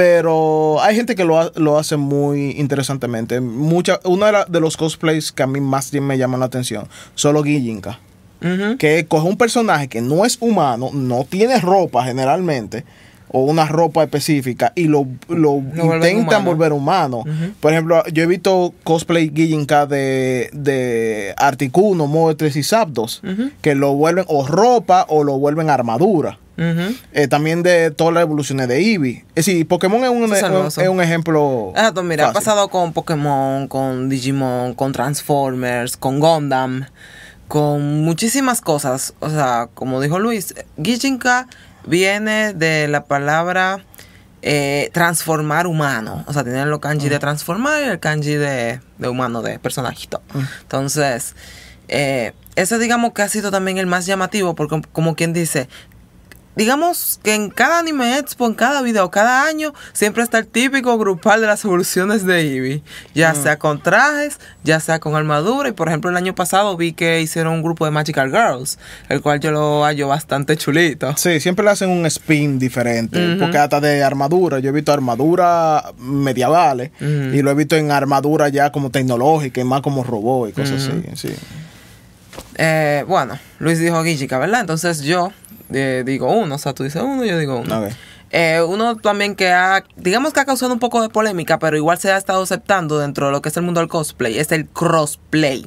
pero 0.03 0.81
hay 0.81 0.95
gente 0.95 1.17
que 1.17 1.25
lo, 1.25 1.41
ha- 1.41 1.51
lo 1.57 1.77
hace 1.77 1.97
muy 1.97 2.53
interesantemente. 2.53 3.41
Mucha, 3.41 3.99
uno 4.05 4.27
de, 4.27 4.33
la- 4.33 4.45
de 4.45 4.61
los 4.61 4.77
cosplays 4.77 5.33
que 5.33 5.43
a 5.43 5.49
mí 5.49 5.61
más 5.61 5.91
bien 5.91 6.07
me 6.07 6.17
llaman 6.17 6.39
la 6.39 6.47
atención 6.47 6.87
son 7.17 7.35
los 7.35 7.45
Gijinka. 7.45 7.99
Ujú. 8.41 8.77
que 8.79 9.05
coge 9.09 9.27
un 9.27 9.37
personaje 9.37 9.89
que 9.89 10.01
no 10.01 10.25
es 10.25 10.37
humano, 10.41 10.91
no 10.93 11.27
tiene 11.29 11.59
ropa 11.59 12.05
generalmente, 12.05 12.85
o 13.31 13.43
una 13.45 13.67
ropa 13.67 14.03
específica 14.03 14.73
y 14.75 14.85
lo, 14.85 15.07
lo, 15.29 15.57
intentan 15.59 16.43
humano. 16.43 16.45
volver 16.45 16.73
humano. 16.73 17.25
Por 17.61 17.73
ejemplo, 17.73 18.03
yo 18.13 18.23
he 18.23 18.27
visto 18.27 18.75
cosplay 18.85 19.31
Gijinka 19.35 19.87
de, 19.87 20.51
de 20.53 21.35
Articuno, 21.37 22.07
Moetres 22.07 22.57
y 22.57 22.63
Zapdos, 22.63 23.23
que 23.61 23.75
lo 23.75 23.95
vuelven 23.95 24.25
o 24.29 24.47
ropa 24.47 25.07
o 25.09 25.25
lo 25.25 25.39
vuelven 25.39 25.71
armadura. 25.71 26.39
Eh, 26.61 27.29
también 27.29 27.63
de 27.63 27.93
todas 27.93 28.13
las 28.13 28.23
evoluciones 28.23 28.67
de 28.67 28.79
Eevee. 28.79 29.25
Es 29.37 29.47
decir, 29.47 29.67
Pokémon 29.69 30.03
es 30.03 30.11
un, 30.11 30.35
es 30.35 30.79
es 30.79 30.89
un 30.89 31.01
ejemplo. 31.01 31.71
Exacto, 31.71 32.03
mira, 32.03 32.29
ha 32.29 32.33
pasado 32.33 32.69
con 32.69 32.93
Pokémon, 32.93 33.69
con 33.69 34.09
Digimon, 34.09 34.75
con 34.75 34.93
Transformers, 34.93 35.97
con 35.97 36.19
Gundam, 36.19 36.87
con 37.47 38.03
muchísimas 38.03 38.61
cosas. 38.61 39.15
O 39.21 39.31
sea, 39.31 39.69
como 39.73 40.01
dijo 40.01 40.19
Luis, 40.19 40.55
Gijinka 40.83 41.47
viene 41.89 42.53
de 42.55 42.89
la 42.89 43.05
palabra 43.05 43.85
eh, 44.43 44.91
transformar 44.93 45.67
humano. 45.67 46.25
O 46.27 46.33
sea, 46.33 46.45
tiene 46.45 46.63
el 46.63 46.81
kanji 46.81 47.09
de 47.09 47.19
transformar 47.19 47.83
y 47.83 47.87
el 47.87 47.99
kanji 47.99 48.35
de, 48.35 48.81
de 48.99 49.09
humano, 49.09 49.43
de 49.43 49.59
personajito. 49.59 50.23
Entonces, 50.63 51.35
eh, 51.89 52.33
ese 52.55 52.79
digamos 52.79 53.13
que 53.13 53.23
ha 53.23 53.29
sido 53.29 53.51
también 53.51 53.79
el 53.79 53.87
más 53.87 54.07
llamativo, 54.07 54.55
porque 54.55 54.81
como 54.93 55.15
quien 55.17 55.33
dice, 55.33 55.69
digamos 56.59 57.21
que 57.23 57.37
en 57.37 57.51
cada 57.51 57.79
anime 57.79 58.19
expo, 58.19 58.45
en 58.45 58.55
cada 58.55 58.83
video, 58.83 59.13
cada 59.13 59.45
año, 59.45 59.73
siempre 59.93 60.25
está 60.25 60.39
el 60.39 60.47
típico 60.49 60.99
grupal 60.99 61.41
de 61.41 61.47
las 61.47 61.65
evoluciones 61.65 62.27
de 62.27 62.41
Eevee. 62.41 62.83
Ya 63.15 63.33
sea 63.37 63.61
con 63.61 63.81
trajes, 63.81 64.41
ya 64.65 64.81
sea 64.81 64.99
con 64.99 65.15
armadura. 65.15 65.69
Y 65.69 65.73
por 65.73 65.87
ejemplo, 65.87 66.11
el 66.11 66.17
año 66.17 66.35
pasado 66.35 66.77
vi 66.77 66.95
que 66.95 67.21
hicieron 67.21 67.55
un 67.55 67.63
grupo 67.63 67.85
de 67.85 67.93
Magical 67.93 68.31
Girls, 68.31 68.81
el 69.09 69.23
cual 69.23 69.39
yo 69.39 69.53
lo 69.53 69.85
hallo 69.85 70.09
bastante 70.09 70.57
chulito. 70.57 71.17
Sí, 71.17 71.39
siempre 71.39 71.65
le 71.65 71.71
hacen 71.71 71.91
un 71.91 72.05
spin 72.07 72.59
diferente. 72.59 73.37
Porque 73.39 73.57
hasta 73.57 73.81
de 73.81 74.03
armadura. 74.03 74.59
Yo 74.59 74.71
he 74.71 74.73
visto 74.73 74.93
armadura 74.93 75.93
medievales. 75.97 76.91
Y 77.01 77.41
lo 77.41 77.53
he 77.53 77.55
visto 77.55 77.77
en 77.77 77.93
armadura 77.93 78.49
ya 78.49 78.73
como 78.73 78.91
tecnológica 78.91 79.61
y 79.61 79.65
más 79.65 79.81
como 79.81 80.03
robot 80.03 80.51
y 80.51 80.53
cosas 80.53 80.89
así. 80.89 81.05
Sí. 81.15 81.35
Eh, 82.57 83.05
bueno, 83.07 83.39
Luis 83.61 83.79
dijo 83.79 84.03
Gijika, 84.03 84.39
¿verdad? 84.39 84.61
Entonces 84.61 85.03
yo 85.03 85.33
eh, 85.73 86.03
digo 86.07 86.31
uno, 86.33 86.55
o 86.55 86.59
sea, 86.59 86.73
tú 86.75 86.85
dices 86.85 87.03
uno, 87.03 87.25
yo 87.25 87.39
digo 87.39 87.57
uno. 87.59 87.81
Ok. 87.87 87.93
Eh, 88.31 88.61
uno 88.67 88.97
también 88.97 89.35
que 89.35 89.51
ha, 89.53 89.85
digamos 89.97 90.33
que 90.35 90.41
ha 90.41 90.45
causado 90.45 90.73
un 90.73 90.79
poco 90.79 91.01
de 91.01 91.09
polémica, 91.09 91.59
pero 91.59 91.77
igual 91.79 91.99
se 91.99 92.13
ha 92.13 92.17
estado 92.19 92.43
aceptando 92.43 92.99
dentro 92.99 93.27
de 93.27 93.33
lo 93.33 93.41
que 93.41 93.49
es 93.49 93.57
el 93.57 93.63
mundo 93.63 93.81
del 93.81 93.89
cosplay, 93.89 94.39
es 94.39 94.53
el 94.53 94.67
crossplay. 94.67 95.65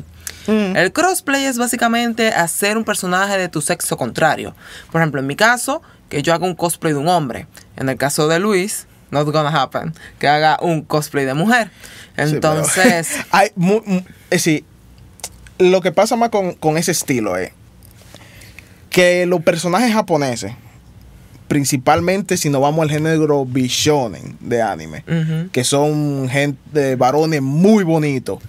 Mm. 0.48 0.76
El 0.76 0.92
crossplay 0.94 1.46
es 1.46 1.58
básicamente 1.58 2.28
hacer 2.30 2.78
un 2.78 2.84
personaje 2.84 3.38
de 3.38 3.50
tu 3.50 3.62
sexo 3.62 3.98
contrario. 3.98 4.56
Por 4.92 5.02
ejemplo, 5.02 5.20
en 5.22 5.28
mi 5.28 5.36
caso, 5.36 5.82
que 6.10 6.22
yo 6.22 6.34
haga 6.34 6.46
un 6.46 6.56
cosplay 6.56 6.94
de 6.94 7.00
un 7.00 7.08
hombre. 7.08 7.48
En 7.78 7.90
el 7.90 7.98
caso 7.98 8.28
de 8.28 8.38
Luis, 8.40 8.86
not 9.12 9.26
gonna 9.32 9.50
happen, 9.50 9.94
que 10.20 10.28
haga 10.28 10.58
un 10.62 10.82
cosplay 10.84 11.26
de 11.26 11.34
mujer. 11.34 11.70
Sí, 11.70 12.14
pero- 12.16 12.26
Entonces, 12.36 13.10
hay 13.32 13.50
mu- 13.56 13.82
decir, 14.30 14.66
lo 15.58 15.82
que 15.82 15.92
pasa 15.92 16.16
más 16.16 16.30
con, 16.30 16.54
con 16.54 16.78
ese 16.78 16.92
estilo 16.92 17.38
es 17.38 17.52
que 18.92 19.26
los 19.26 19.42
personajes 19.42 19.92
japoneses, 19.94 20.52
principalmente 21.48 22.38
si 22.38 22.50
nos 22.50 22.62
vamos 22.62 22.84
al 22.84 22.90
género 22.92 23.46
bishonen 23.46 24.38
de 24.40 24.62
anime, 24.62 25.04
que 25.52 25.64
son 25.64 26.30
gente, 26.30 26.96
varones 26.96 27.42
muy 27.42 27.84
bonitos, 27.84 28.40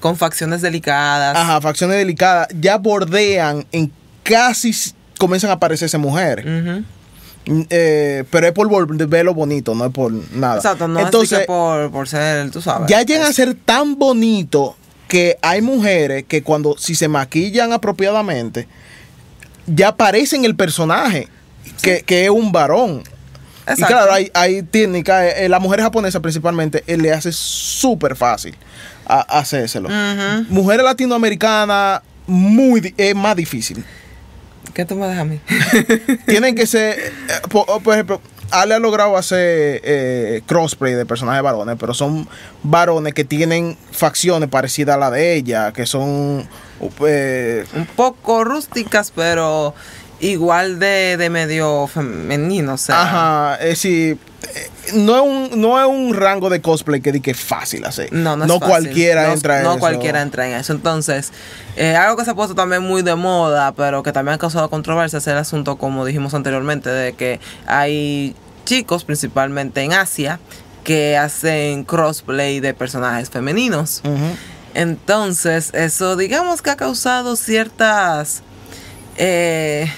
con 0.00 0.16
facciones 0.16 0.62
delicadas. 0.62 1.36
ajá, 1.36 1.60
facciones 1.60 1.96
delicadas, 1.98 2.48
ya 2.58 2.76
bordean 2.78 3.66
en 3.70 3.92
casi 4.22 4.72
comienzan 5.18 5.50
a 5.50 5.54
aparecerse 5.54 5.96
mujeres. 5.98 6.44
eh, 7.70 8.24
pero 8.30 8.46
es 8.46 8.52
por 8.52 8.68
vol- 8.68 9.08
verlo 9.08 9.34
bonito, 9.34 9.74
no 9.74 9.86
es 9.86 9.92
por 9.92 10.12
nada. 10.32 10.56
Exacto, 10.56 10.86
no 10.88 10.98
es 11.00 11.06
Entonces, 11.06 11.40
que 11.40 11.44
por, 11.46 11.90
por 11.90 12.06
ser, 12.08 12.50
tú 12.50 12.60
sabes. 12.60 12.88
ya 12.88 13.02
llegan 13.02 13.26
a 13.26 13.30
es- 13.30 13.36
ser 13.36 13.54
tan 13.54 13.98
bonitos 13.98 14.74
que 15.08 15.36
hay 15.42 15.60
mujeres 15.62 16.24
que 16.28 16.42
cuando 16.42 16.76
si 16.78 16.94
se 16.94 17.08
maquillan 17.08 17.72
apropiadamente, 17.72 18.68
ya 19.74 19.96
parecen 19.96 20.44
el 20.44 20.54
personaje, 20.56 21.28
que, 21.82 22.02
que 22.02 22.24
es 22.24 22.30
un 22.30 22.52
varón. 22.52 23.02
Y 23.76 23.82
claro, 23.82 24.12
hay, 24.12 24.30
hay 24.34 24.62
técnicas, 24.62 25.32
eh, 25.36 25.48
la 25.48 25.60
mujer 25.60 25.80
japonesa 25.80 26.20
principalmente, 26.20 26.82
eh, 26.86 26.96
le 26.96 27.12
hace 27.12 27.30
súper 27.32 28.16
fácil 28.16 28.56
a, 29.06 29.20
a 29.36 29.38
hacérselo. 29.40 29.88
Ujú. 29.88 30.46
Mujeres 30.48 30.84
latinoamericanas, 30.84 32.00
muy, 32.26 32.80
di- 32.80 32.94
es 32.96 33.14
más 33.14 33.36
difícil. 33.36 33.84
¿Qué 34.74 34.84
tú 34.84 34.96
me 34.96 35.06
dejas 35.06 35.22
a 35.22 35.24
mí? 35.24 35.40
Tienen 36.26 36.54
que 36.54 36.66
ser, 36.66 36.98
eh, 36.98 37.12
por, 37.48 37.66
por 37.82 37.94
ejemplo, 37.94 38.20
Ale 38.50 38.74
ha 38.74 38.78
logrado 38.80 39.16
hacer 39.16 39.80
eh, 39.84 40.42
crossplay 40.46 40.94
de 40.94 41.06
personajes 41.06 41.42
varones, 41.42 41.76
pero 41.78 41.94
son 41.94 42.28
varones 42.64 43.14
que 43.14 43.24
tienen 43.24 43.76
facciones 43.92 44.48
parecidas 44.48 44.96
a 44.96 44.98
la 44.98 45.10
de 45.12 45.34
ella, 45.36 45.72
que 45.72 45.86
son 45.86 46.48
eh, 47.06 47.64
un 47.74 47.86
poco 47.86 48.44
rústicas, 48.44 49.12
pero 49.14 49.74
igual 50.20 50.78
de, 50.78 51.16
de 51.16 51.30
medio 51.30 51.86
femenino, 51.86 52.74
o 52.74 52.76
sea. 52.78 53.02
ajá, 53.02 53.54
es 53.62 53.68
decir, 53.70 54.18
eh, 54.54 54.70
no 54.94 55.16
es 55.16 55.22
un 55.22 55.60
no 55.60 55.80
es 55.80 55.86
un 55.86 56.14
rango 56.14 56.50
de 56.50 56.60
cosplay 56.60 57.00
que 57.00 57.12
di 57.12 57.20
que 57.20 57.30
es 57.30 57.40
fácil 57.40 57.84
hacer. 57.86 58.12
No, 58.12 58.36
no 58.36 58.44
es 58.44 58.50
fácil. 58.52 58.66
cualquiera 58.68 59.26
No- 59.28 59.32
entra 59.34 59.58
en 59.58 59.62
No 59.64 59.70
eso. 59.72 59.78
cualquiera 59.80 60.20
entra 60.22 60.46
en 60.48 60.54
eso. 60.56 60.72
Entonces, 60.72 61.32
eh, 61.76 61.96
algo 61.96 62.16
que 62.16 62.24
se 62.24 62.32
ha 62.32 62.34
puesto 62.34 62.54
también 62.54 62.82
muy 62.82 63.02
de 63.02 63.14
moda, 63.14 63.72
pero 63.72 64.02
que 64.02 64.12
también 64.12 64.34
ha 64.34 64.38
causado 64.38 64.68
controversia, 64.68 65.18
es 65.18 65.26
el 65.26 65.36
asunto, 65.38 65.76
como 65.76 66.04
dijimos 66.04 66.34
anteriormente, 66.34 66.90
de 66.90 67.12
que 67.14 67.40
hay 67.66 68.34
chicos, 68.66 69.04
principalmente 69.04 69.80
en 69.82 69.92
Asia, 69.94 70.38
que 70.84 71.16
hacen 71.16 71.84
crossplay 71.84 72.60
de 72.60 72.72
personajes 72.74 73.30
femeninos. 73.30 74.02
Entonces, 74.74 75.70
eso 75.74 76.16
digamos 76.16 76.62
que 76.62 76.70
ha 76.70 76.76
causado 76.76 77.36
ciertas... 77.36 78.42
eh, 79.16 79.90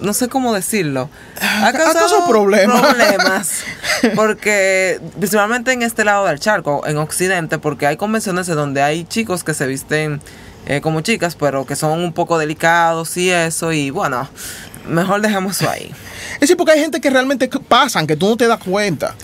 no 0.00 0.12
sé 0.12 0.28
cómo 0.28 0.52
decirlo. 0.52 1.08
Ha 1.40 1.72
causado 1.72 2.26
problemas. 2.28 2.80
problemas, 2.80 3.64
Porque 4.14 5.00
principalmente 5.18 5.72
en 5.72 5.82
este 5.82 6.04
lado 6.04 6.26
del 6.26 6.38
charco, 6.38 6.86
en 6.86 6.98
Occidente, 6.98 7.58
porque 7.58 7.86
hay 7.86 7.96
convenciones 7.96 8.48
en 8.48 8.56
donde 8.56 8.82
hay 8.82 9.04
chicos 9.04 9.44
que 9.44 9.54
se 9.54 9.66
visten 9.66 10.20
eh, 10.66 10.80
como 10.80 11.00
chicas, 11.00 11.34
pero 11.34 11.64
que 11.64 11.76
son 11.76 12.00
un 12.00 12.12
poco 12.12 12.38
delicados 12.38 13.16
y 13.16 13.30
eso. 13.30 13.72
Y 13.72 13.90
bueno, 13.90 14.28
mejor 14.86 15.20
dejemos 15.20 15.60
eso 15.60 15.70
ahí. 15.70 15.90
Es 16.34 16.40
decir, 16.40 16.56
porque 16.56 16.72
hay 16.72 16.80
gente 16.80 17.00
que 17.00 17.10
realmente 17.10 17.48
pasan, 17.48 18.06
que 18.06 18.16
tú 18.16 18.28
no 18.28 18.36
te 18.36 18.46
das 18.46 18.60
cuenta. 18.62 19.14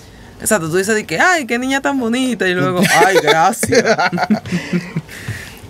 Exacto, 0.42 0.68
tú 0.68 0.76
dices 0.76 0.94
de 0.94 1.06
que, 1.06 1.18
ay, 1.18 1.46
qué 1.46 1.58
niña 1.58 1.80
tan 1.80 1.98
bonita. 1.98 2.46
Y 2.46 2.52
luego, 2.54 2.80
ay, 3.06 3.16
gracias. 3.22 3.82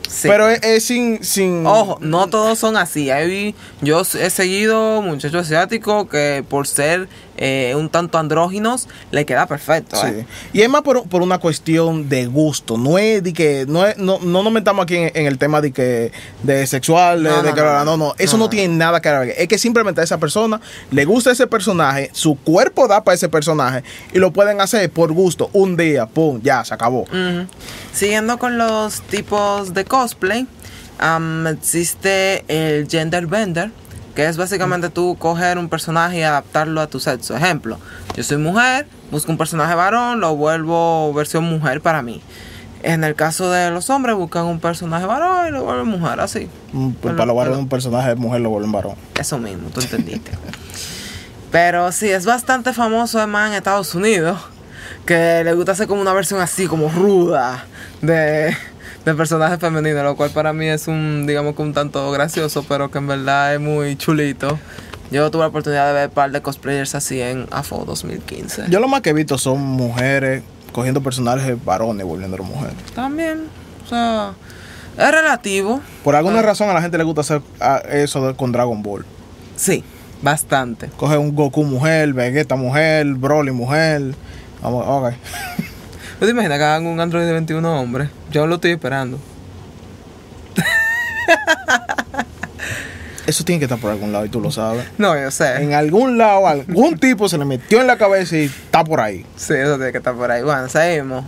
Sí. 0.08 0.28
Pero 0.28 0.46
es, 0.50 0.62
es 0.62 0.84
sin, 0.84 1.24
sin 1.24 1.66
Ojo, 1.66 1.96
no 2.02 2.26
todos 2.26 2.58
son 2.58 2.76
así. 2.76 3.10
Hay- 3.10 3.54
yo 3.80 4.02
he 4.02 4.28
seguido 4.28 5.00
muchachos 5.00 5.46
asiáticos 5.46 6.06
que 6.06 6.44
por 6.46 6.66
ser 6.66 7.08
eh, 7.36 7.74
un 7.76 7.88
tanto 7.88 8.18
andróginos 8.18 8.88
le 9.10 9.24
queda 9.24 9.46
perfecto. 9.46 9.96
Sí. 9.96 10.06
¿eh? 10.06 10.26
Y 10.52 10.62
es 10.62 10.68
más 10.68 10.82
por, 10.82 11.08
por 11.08 11.22
una 11.22 11.38
cuestión 11.38 12.08
de 12.08 12.26
gusto. 12.26 12.76
No 12.76 12.98
es 12.98 13.22
de 13.22 13.32
que, 13.32 13.64
no, 13.68 13.86
es, 13.86 13.96
no, 13.98 14.18
no 14.20 14.42
nos 14.42 14.52
metamos 14.52 14.84
aquí 14.84 14.96
en, 14.96 15.10
en 15.14 15.26
el 15.26 15.38
tema 15.38 15.60
de 15.60 15.72
que 15.72 16.12
de 16.42 16.66
sexual, 16.66 17.22
de, 17.22 17.30
No, 17.30 17.42
de 17.42 17.50
no, 17.50 17.54
que 17.54 17.60
no, 17.60 17.96
no, 17.96 18.14
eso 18.18 18.36
no, 18.36 18.48
tiene 18.48 18.74
nada 18.74 19.00
que 19.00 19.10
ver. 19.10 19.34
Es 19.36 19.48
que 19.48 19.58
simplemente 19.58 20.00
a 20.00 20.04
esa 20.04 20.18
persona 20.18 20.60
le 20.90 21.04
gusta 21.04 21.30
ese 21.30 21.46
personaje, 21.46 22.10
su 22.12 22.36
cuerpo 22.36 22.88
da 22.88 23.02
para 23.02 23.14
ese 23.14 23.28
personaje 23.28 23.82
y 24.12 24.18
lo 24.18 24.32
pueden 24.32 24.60
hacer 24.60 24.90
por 24.90 25.12
gusto. 25.12 25.50
Un 25.52 25.76
día, 25.76 26.06
pum, 26.06 26.40
ya, 26.42 26.64
se 26.64 26.74
acabó. 26.74 27.06
Siguiendo 27.92 28.38
con 28.38 28.58
los 28.58 29.02
tipos 29.02 29.74
de 29.74 29.84
cosplay, 29.84 30.46
existe 31.50 32.44
el 32.48 32.88
gender 32.88 33.26
bender, 33.26 33.70
que 34.14 34.26
es 34.26 34.36
básicamente 34.36 34.90
tú 34.90 35.16
coger 35.18 35.58
un 35.58 35.68
personaje 35.68 36.18
y 36.18 36.22
adaptarlo 36.22 36.80
a 36.80 36.86
tu 36.86 37.00
sexo. 37.00 37.36
Ejemplo, 37.36 37.78
yo 38.16 38.22
soy 38.22 38.36
mujer, 38.38 38.86
busco 39.10 39.32
un 39.32 39.38
personaje 39.38 39.74
varón, 39.74 40.20
lo 40.20 40.36
vuelvo 40.36 41.12
versión 41.14 41.44
mujer 41.44 41.80
para 41.80 42.02
mí. 42.02 42.20
En 42.82 43.04
el 43.04 43.14
caso 43.14 43.50
de 43.50 43.70
los 43.70 43.90
hombres, 43.90 44.16
buscan 44.16 44.44
un 44.46 44.58
personaje 44.58 45.06
varón 45.06 45.46
y 45.48 45.50
lo 45.52 45.62
vuelven 45.64 45.86
mujer, 45.86 46.18
así. 46.20 46.48
Mm, 46.72 46.90
pues 46.90 46.96
Pero- 47.02 47.16
para 47.16 47.26
lo 47.32 47.38
pero- 47.38 47.58
un 47.58 47.68
personaje 47.68 48.08
de 48.08 48.14
mujer 48.16 48.40
lo 48.40 48.50
vuelven 48.50 48.72
varón. 48.72 48.96
Eso 49.18 49.38
mismo, 49.38 49.68
tú 49.70 49.80
entendiste. 49.80 50.32
Pero 51.50 51.92
sí, 51.92 52.08
es 52.10 52.24
bastante 52.26 52.72
famoso 52.72 53.18
además 53.18 53.50
en 53.50 53.54
Estados 53.56 53.94
Unidos. 53.94 54.38
Que 55.06 55.42
le 55.44 55.52
gusta 55.54 55.72
hacer 55.72 55.86
como 55.88 56.00
una 56.00 56.12
versión 56.12 56.40
así, 56.40 56.66
como 56.66 56.88
ruda, 56.88 57.64
de, 58.02 58.56
de 59.04 59.14
personaje 59.14 59.58
femenino. 59.58 60.02
Lo 60.02 60.16
cual 60.16 60.30
para 60.30 60.52
mí 60.52 60.66
es 60.66 60.88
un, 60.88 61.26
digamos 61.26 61.54
que 61.54 61.62
un 61.62 61.72
tanto 61.72 62.10
gracioso, 62.12 62.64
pero 62.68 62.90
que 62.90 62.98
en 62.98 63.06
verdad 63.06 63.54
es 63.54 63.60
muy 63.60 63.96
chulito. 63.96 64.58
Yo 65.10 65.30
tuve 65.30 65.42
la 65.42 65.48
oportunidad 65.48 65.88
de 65.88 65.92
ver 65.92 66.08
un 66.08 66.14
par 66.14 66.30
de 66.30 66.40
cosplayers 66.40 66.94
así 66.94 67.20
en 67.20 67.46
AFO 67.50 67.84
2015. 67.84 68.64
Yo 68.68 68.80
lo 68.80 68.88
más 68.88 69.02
que 69.02 69.10
he 69.10 69.12
visto 69.12 69.36
son 69.36 69.60
mujeres 69.60 70.42
cogiendo 70.72 71.02
personajes 71.02 71.62
varones 71.62 72.06
volviéndolo 72.06 72.44
mujeres. 72.44 72.76
También, 72.94 73.42
o 73.84 73.88
sea, 73.88 74.32
es 74.96 75.10
relativo. 75.10 75.82
Por 76.02 76.16
alguna 76.16 76.38
Ah. 76.38 76.42
razón 76.42 76.70
a 76.70 76.72
la 76.72 76.80
gente 76.80 76.96
le 76.96 77.04
gusta 77.04 77.20
hacer 77.20 77.42
ah, 77.60 77.82
eso 77.90 78.34
con 78.36 78.52
Dragon 78.52 78.82
Ball. 78.82 79.04
Sí, 79.56 79.84
Bastante. 80.22 80.86
Coge 80.96 81.18
un 81.18 81.34
Goku 81.34 81.64
mujer, 81.64 82.12
Vegeta 82.12 82.54
mujer, 82.54 83.06
Broly 83.14 83.50
mujer. 83.50 84.14
Vamos, 84.62 84.84
ok. 84.86 85.12
¿No 86.22 86.26
te 86.26 86.30
imaginas 86.30 86.58
que 86.58 86.64
hagan 86.64 86.86
un 86.86 87.00
Android 87.00 87.26
de 87.26 87.32
21 87.32 87.80
hombres? 87.80 88.08
Yo 88.30 88.46
lo 88.46 88.54
estoy 88.54 88.70
esperando. 88.70 89.18
Eso 93.26 93.42
tiene 93.42 93.58
que 93.58 93.64
estar 93.64 93.80
por 93.80 93.90
algún 93.90 94.12
lado 94.12 94.24
y 94.24 94.28
tú 94.28 94.40
lo 94.40 94.52
sabes. 94.52 94.86
No, 94.98 95.20
yo 95.20 95.32
sé. 95.32 95.60
En 95.60 95.74
algún 95.74 96.18
lado, 96.18 96.46
algún 96.46 96.96
tipo 96.96 97.28
se 97.28 97.38
le 97.38 97.44
metió 97.44 97.80
en 97.80 97.88
la 97.88 97.98
cabeza 97.98 98.36
y 98.36 98.44
está 98.44 98.84
por 98.84 99.00
ahí. 99.00 99.26
Sí, 99.34 99.54
eso 99.54 99.74
tiene 99.74 99.90
que 99.90 99.98
estar 99.98 100.14
por 100.14 100.30
ahí. 100.30 100.44
Bueno, 100.44 100.68
seguimos. 100.68 101.24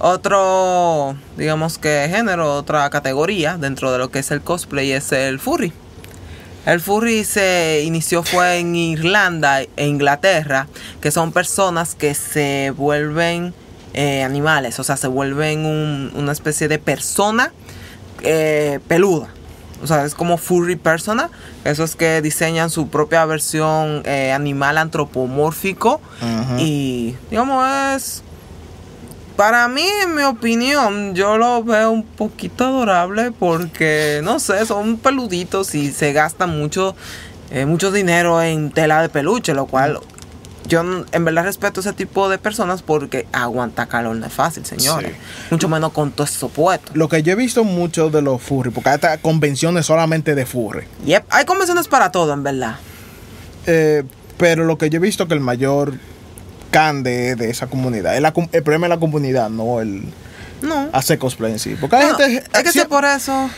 Otro, 0.00 1.16
digamos 1.38 1.78
que 1.78 2.08
género, 2.10 2.56
otra 2.56 2.90
categoría 2.90 3.56
dentro 3.56 3.90
de 3.90 3.96
lo 3.96 4.10
que 4.10 4.18
es 4.18 4.30
el 4.30 4.42
cosplay 4.42 4.92
es 4.92 5.12
el 5.12 5.38
furry. 5.38 5.72
El 6.66 6.82
furry 6.82 7.24
se 7.24 7.80
inició 7.86 8.22
fue 8.22 8.58
en 8.58 8.76
Irlanda 8.76 9.62
e 9.62 9.86
Inglaterra, 9.86 10.68
que 11.00 11.10
son 11.10 11.32
personas 11.32 11.94
que 11.94 12.12
se 12.12 12.70
vuelven 12.76 13.54
eh, 13.94 14.22
animales, 14.22 14.78
o 14.78 14.84
sea, 14.84 14.96
se 14.96 15.06
vuelven 15.08 15.64
un- 15.66 16.12
una 16.14 16.32
especie 16.32 16.68
de 16.68 16.78
persona 16.78 17.52
eh, 18.22 18.80
peluda. 18.88 19.28
O 19.82 19.86
sea, 19.86 20.04
es 20.04 20.14
como 20.16 20.38
furry 20.38 20.74
persona. 20.74 21.30
Eso 21.64 21.84
es 21.84 21.94
que 21.94 22.20
diseñan 22.20 22.68
su 22.68 22.88
propia 22.88 23.24
versión 23.26 24.02
eh, 24.06 24.32
animal 24.32 24.76
antropomórfico. 24.76 26.00
Y, 26.58 27.14
digamos, 27.30 27.64
es. 27.94 28.22
Para 29.36 29.68
mí, 29.68 29.84
en 30.02 30.16
mi 30.16 30.22
opinión, 30.24 31.14
yo 31.14 31.38
lo 31.38 31.62
veo 31.62 31.92
un 31.92 32.02
poquito 32.02 32.64
adorable 32.64 33.30
porque, 33.30 34.20
no 34.24 34.40
sé, 34.40 34.66
son 34.66 34.96
peluditos 34.96 35.76
y 35.76 35.92
se 35.92 36.12
gasta 36.12 36.48
mucho, 36.48 36.96
eh, 37.52 37.64
mucho 37.64 37.92
dinero 37.92 38.42
en 38.42 38.72
tela 38.72 39.00
de 39.00 39.08
peluche, 39.08 39.54
lo 39.54 39.66
cual 39.66 40.00
yo 40.68 40.82
en 41.12 41.24
verdad 41.24 41.44
respeto 41.44 41.80
ese 41.80 41.92
tipo 41.92 42.28
de 42.28 42.38
personas 42.38 42.82
porque 42.82 43.26
aguanta 43.32 43.86
calor 43.86 44.14
no 44.16 44.26
es 44.26 44.32
fácil, 44.32 44.64
señores. 44.66 45.12
Sí. 45.12 45.46
Mucho 45.50 45.68
menos 45.68 45.92
con 45.92 46.12
todo 46.12 46.26
eso 46.26 46.48
puesto. 46.48 46.92
Lo 46.94 47.08
que 47.08 47.22
yo 47.22 47.32
he 47.32 47.36
visto 47.36 47.64
mucho 47.64 48.10
de 48.10 48.22
los 48.22 48.40
furry, 48.42 48.70
porque 48.70 48.90
hay 48.90 48.94
hasta 48.96 49.18
convenciones 49.18 49.86
solamente 49.86 50.34
de 50.34 50.44
furry. 50.46 50.84
Yep, 51.06 51.24
hay 51.30 51.44
convenciones 51.46 51.88
para 51.88 52.12
todo, 52.12 52.32
en 52.34 52.42
verdad. 52.42 52.76
Eh, 53.66 54.04
pero 54.36 54.64
lo 54.64 54.78
que 54.78 54.90
yo 54.90 54.98
he 54.98 55.00
visto 55.00 55.26
que 55.26 55.34
el 55.34 55.40
mayor 55.40 55.94
can 56.70 57.02
de, 57.02 57.34
de 57.34 57.50
esa 57.50 57.66
comunidad, 57.66 58.32
com- 58.32 58.48
el 58.52 58.62
problema 58.62 58.86
es 58.86 58.90
la 58.90 58.98
comunidad, 59.00 59.48
no 59.50 59.80
el 59.80 60.02
No. 60.62 60.90
hacer 60.92 61.18
cosplay 61.18 61.52
en 61.52 61.58
sí. 61.58 61.76
Porque 61.80 61.96
hay 61.96 62.02
Bueno, 62.02 62.18
gente... 62.18 62.44
es 62.52 62.62
que 62.64 62.72
si 62.72 62.84
por 62.84 63.04
eso 63.04 63.48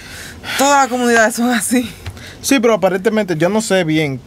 todas 0.58 0.82
las 0.82 0.88
comunidades 0.88 1.34
son 1.34 1.50
así. 1.50 1.90
sí, 2.40 2.60
pero 2.60 2.74
aparentemente 2.74 3.36
yo 3.36 3.48
no 3.48 3.60
sé 3.60 3.84
bien 3.84 4.20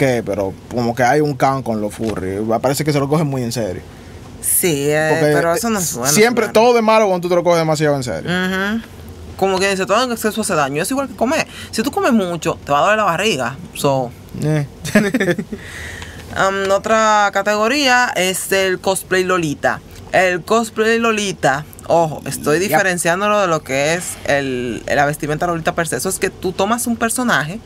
qué, 0.00 0.22
pero 0.24 0.54
como 0.74 0.94
que 0.94 1.02
hay 1.02 1.20
un 1.20 1.34
can 1.34 1.62
con 1.62 1.80
los 1.80 1.94
furry. 1.94 2.38
Parece 2.62 2.84
que 2.84 2.92
se 2.92 2.98
lo 2.98 3.08
cogen 3.08 3.26
muy 3.26 3.42
en 3.42 3.52
serio. 3.52 3.82
Sí, 4.40 4.86
eh, 4.88 5.18
pero 5.20 5.54
eso 5.54 5.68
no 5.68 5.78
es 5.78 5.94
bueno. 5.94 6.10
Siempre, 6.10 6.48
todo 6.48 6.72
de 6.72 6.80
malo 6.80 7.06
cuando 7.06 7.20
tú 7.20 7.28
te 7.28 7.34
lo 7.34 7.44
coges 7.44 7.58
demasiado 7.58 7.96
en 7.96 8.02
serio. 8.02 8.30
Como 9.36 9.58
que 9.58 9.68
dice, 9.68 9.84
todo 9.84 10.02
en 10.02 10.10
exceso 10.12 10.40
hace 10.40 10.54
daño. 10.54 10.82
Es 10.82 10.90
igual 10.90 11.08
que 11.08 11.16
comer. 11.16 11.46
Si 11.70 11.82
tú 11.82 11.90
comes 11.90 12.12
mucho, 12.12 12.58
te 12.64 12.72
va 12.72 12.78
a 12.78 12.82
doler 12.82 12.96
la 12.96 13.04
barriga. 13.04 13.56
So, 13.74 14.10
Eh. 14.42 14.66
um, 16.36 16.70
otra 16.70 17.28
categoría 17.32 18.10
es 18.16 18.50
el 18.52 18.80
cosplay 18.80 19.24
Lolita. 19.24 19.80
El 20.12 20.42
cosplay 20.42 20.98
Lolita, 20.98 21.64
ojo, 21.86 22.22
estoy 22.26 22.58
diferenciándolo 22.58 23.40
de 23.40 23.46
lo 23.48 23.62
que 23.62 23.94
es 23.94 24.16
el, 24.24 24.82
la 24.86 25.04
vestimenta 25.04 25.46
Lolita 25.46 25.74
per 25.74 25.86
se. 25.88 25.96
Eso 25.96 26.08
es 26.08 26.18
que 26.18 26.30
tú 26.30 26.52
tomas 26.52 26.86
un 26.86 26.96
personaje 26.96 27.60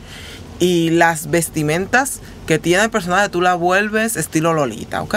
y 0.59 0.89
las 0.91 1.29
vestimentas 1.29 2.19
que 2.47 2.59
tiene 2.59 2.83
el 2.83 2.89
personaje 2.89 3.29
tú 3.29 3.41
la 3.41 3.55
vuelves 3.55 4.15
estilo 4.15 4.53
Lolita, 4.53 5.01
¿ok? 5.01 5.15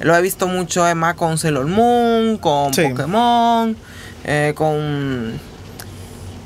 Lo 0.00 0.16
he 0.16 0.22
visto 0.22 0.48
mucho 0.48 0.86
eh, 0.88 0.94
más 0.94 1.14
con 1.14 1.38
Sailor 1.38 1.66
Moon, 1.66 2.38
con 2.38 2.72
Sí. 2.72 2.82
Pokémon, 2.88 3.76
eh, 4.24 4.52
con... 4.54 5.38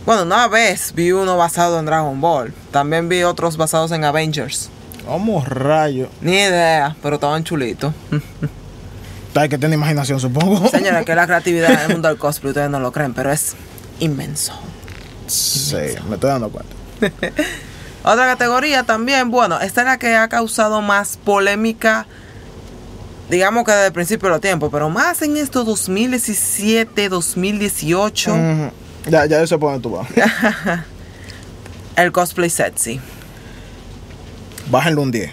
Bueno, 0.07 0.23
una 0.23 0.49
vez 0.49 0.93
vi 0.95 1.12
uno 1.12 1.37
basado 1.37 1.79
en 1.79 1.87
Dragon 1.87 2.21
Ball. 2.21 2.53
También 2.73 3.09
vi 3.09 3.23
otros 3.23 3.57
basados 3.57 3.93
en 3.93 4.05
Avengers. 4.05 4.71
Vamos, 5.07 5.47
rayo. 5.49 6.09
Ni 6.21 6.33
idea, 6.33 6.97
pero 7.03 7.17
estaban 7.17 7.45
chulitos. 7.45 7.93
Hay 9.35 9.49
que 9.49 9.59
tener 9.59 9.75
imaginación, 9.79 10.19
supongo. 10.19 10.69
Señora, 10.69 11.05
que 11.05 11.15
la 11.15 11.27
creatividad 11.27 11.71
en 11.73 11.79
el 11.81 11.89
mundo 11.91 12.09
del 12.09 12.19
cosplay, 12.19 12.50
ustedes 12.50 12.71
no 12.71 12.80
lo 12.80 12.91
creen, 12.91 13.15
pero 13.15 13.30
es 13.30 13.54
inmenso. 14.00 14.52
Sí, 15.28 15.76
me 16.09 16.15
estoy 16.15 16.30
dando 16.30 16.50
cuenta. 16.50 16.75
Otra 18.02 18.26
categoría 18.26 18.82
también, 18.84 19.30
bueno, 19.30 19.60
esta 19.60 19.82
es 19.82 19.86
la 19.86 19.99
que 19.99 20.17
ha 20.17 20.28
causado 20.28 20.80
más 20.80 21.19
polémica, 21.19 22.06
digamos 23.28 23.65
que 23.65 23.73
desde 23.73 23.86
el 23.86 23.93
principio 23.93 24.28
de 24.28 24.34
los 24.34 24.41
tiempos, 24.41 24.71
pero 24.73 24.89
más 24.89 25.21
en 25.23 25.36
estos 25.36 25.67
2017, 25.67 27.08
2018, 27.08 28.32
Ujú. 28.32 28.71
Ya, 29.08 29.26
ya 29.26 29.45
dónde 29.45 29.80
tú 29.80 29.91
vas. 29.91 30.08
el 31.97 32.13
cosplay 32.13 32.50
sexy. 32.50 33.00
Bájenle 34.71 35.00
un 35.00 35.10
10. 35.10 35.30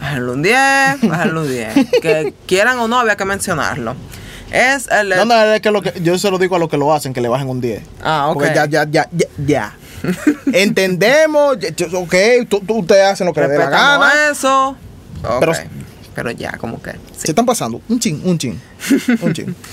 Bájenlo 0.00 0.32
un 0.32 0.42
10, 0.42 0.56
bájenlo 1.02 1.42
un 1.42 1.48
10. 1.48 1.74
Que 2.02 2.34
quieran 2.46 2.78
o 2.78 2.88
no, 2.88 2.98
había 2.98 3.16
que 3.16 3.24
mencionarlo. 3.24 3.94
Es 4.50 4.88
el... 4.88 5.10
No, 5.10 5.24
no, 5.26 5.44
es 5.44 5.60
que, 5.60 5.70
lo 5.70 5.82
que 5.82 5.92
yo 6.02 6.18
se 6.18 6.30
lo 6.30 6.38
digo 6.38 6.56
a 6.56 6.58
los 6.58 6.68
que 6.68 6.76
lo 6.76 6.92
hacen, 6.92 7.12
que 7.12 7.20
le 7.20 7.28
bajen 7.28 7.48
un 7.48 7.60
10. 7.60 7.82
Ah, 8.02 8.28
ok. 8.28 8.34
Porque 8.34 8.54
ya, 8.54 8.66
ya, 8.66 8.84
ya, 8.90 9.08
ya, 9.12 9.26
ya. 9.46 9.72
Entendemos, 10.52 11.56
ok, 11.94 12.14
tú, 12.48 12.60
tú- 12.60 12.78
ustedes 12.78 13.04
hacen 13.06 13.26
lo 13.26 13.32
que 13.32 13.40
les 13.42 13.50
dé 13.50 13.58
la 13.58 13.70
gana. 13.70 14.12
eso. 14.30 14.76
Ok. 15.24 15.40
Pero- 15.40 15.52
Pero, 16.14 16.30
ya, 16.32 16.52
como 16.58 16.82
que... 16.82 16.92
sí. 16.92 16.98
Se 17.26 17.30
están 17.30 17.46
pasando, 17.46 17.80
un 17.88 17.98
chin, 18.00 18.20
un 18.24 18.36
chin, 18.38 18.60
un 19.22 19.32
chin. 19.32 19.54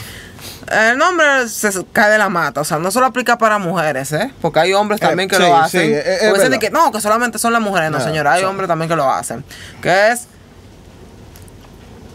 El 0.72 0.98
nombre 0.98 1.48
se 1.48 1.72
cae 1.94 2.12
de 2.12 2.18
la 2.18 2.28
mata, 2.30 2.60
o 2.62 2.66
sea, 2.66 2.78
no 2.78 2.92
solo 2.92 3.06
aplica 3.06 3.38
para 3.38 3.58
mujeres, 3.58 4.12
¿eh? 4.12 4.32
Porque 4.42 4.60
hay 4.60 4.74
hombres 4.74 5.02
Eh, 5.02 5.06
también 5.08 5.30
que 5.30 5.36
sí, 5.38 5.42
lo 5.42 5.48
sí, 5.48 5.54
hacen. 5.54 5.94
es- 5.94 6.06
es 6.24 6.34
dicen 6.34 6.60
que 6.60 6.70
no, 6.70 6.92
que 6.92 7.00
solamente 7.02 7.40
son 7.40 7.54
las 7.54 7.62
mujeres, 7.62 7.90
no, 7.90 7.98
No, 8.00 8.04
señora, 8.04 8.34
hay 8.34 8.44
hombres 8.44 8.68
también 8.68 8.90
que 8.90 8.96
lo 8.96 9.10
hacen. 9.10 9.44
Que 9.82 10.12
es 10.12 10.28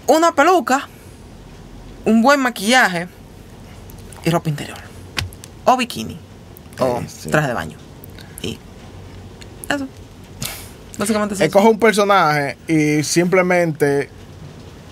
una 0.07 0.33
peluca, 0.35 0.87
un 2.05 2.20
buen 2.22 2.40
maquillaje 2.40 3.09
y 4.25 4.31
ropa 4.31 4.48
interior. 4.51 4.79
O 5.64 5.77
bikini. 5.77 6.18
O 6.79 7.03
traje 7.31 7.48
de 7.48 7.55
baño. 7.55 7.79
Eso. 9.75 9.89
Básicamente 10.99 11.35
es 11.35 11.41
eso. 11.41 11.47
Escoge 11.47 11.69
un 11.69 11.79
personaje 11.79 12.57
y 12.69 13.03
simplemente 13.03 14.09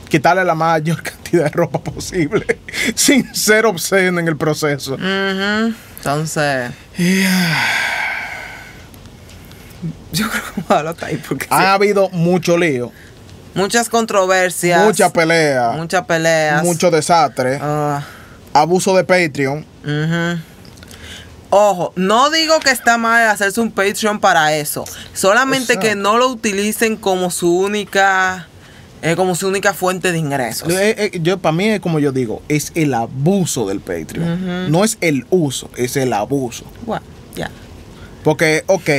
quitarle 0.09 0.45
la 0.45 0.55
mayor 0.55 1.03
cantidad 1.05 1.45
de 1.45 1.51
ropa 1.51 1.79
posible 1.81 2.59
sin 2.95 3.33
ser 3.35 3.67
obsceno 3.67 4.19
en 4.21 4.29
el 4.29 4.37
proceso. 4.37 4.97
Entonces, 4.99 6.71
yo 10.13 10.29
creo 10.29 10.43
que 10.43 10.51
vamos 10.57 10.71
a 10.71 10.75
dejarlo 10.75 10.91
hasta 10.91 11.07
ahí 11.07 11.17
porque 11.29 11.45
sí. 11.45 11.51
Ha 11.53 11.75
habido 11.75 12.09
mucho 12.11 12.59
lío, 12.59 12.91
muchas 13.55 13.89
controversias, 13.89 14.85
mucha 14.85 15.13
pelea, 15.13 15.73
muchas 15.77 16.05
peleas, 16.07 16.63
mucho 16.63 16.91
desastre, 16.91 17.59
Ah, 17.63 18.03
abuso 18.53 18.97
de 18.97 19.05
Patreon. 19.05 19.65
Ojo, 21.51 21.93
no 21.97 22.31
digo 22.31 22.61
que 22.61 22.71
está 22.71 22.97
mal 22.97 23.29
hacerse 23.29 23.61
un 23.61 23.73
Patreon 23.73 24.21
para 24.21 24.57
eso. 24.57 24.85
Solamente 25.13 25.79
que 25.79 25.97
no 25.97 26.17
lo 26.17 26.29
utilicen 26.29 26.97
como 26.97 27.31
su 27.31 27.59
única 27.59 28.47
eh, 29.03 29.17
como 29.17 29.35
su 29.35 29.49
única 29.49 29.73
fuente 29.73 30.13
de 30.13 30.19
ingresos. 30.19 30.69
Eh, 30.71 31.11
eh, 31.15 31.21
yo 31.23 31.39
para 31.39 31.53
mí 31.53 31.69
es 31.69 31.81
como 31.81 31.99
yo 31.99 32.13
digo, 32.13 32.43
es 32.49 32.71
el 32.75 32.93
abuso 32.93 33.67
del 33.67 33.81
Patreon. 33.81 34.71
No 34.71 34.85
es 34.85 34.99
el 35.01 35.27
uso, 35.31 35.71
es 35.77 35.97
el 35.97 36.13
abuso. 36.13 36.65
Bueno, 36.85 37.05
ya. 37.35 37.51
Porque, 38.23 38.63
ok, 38.67 38.91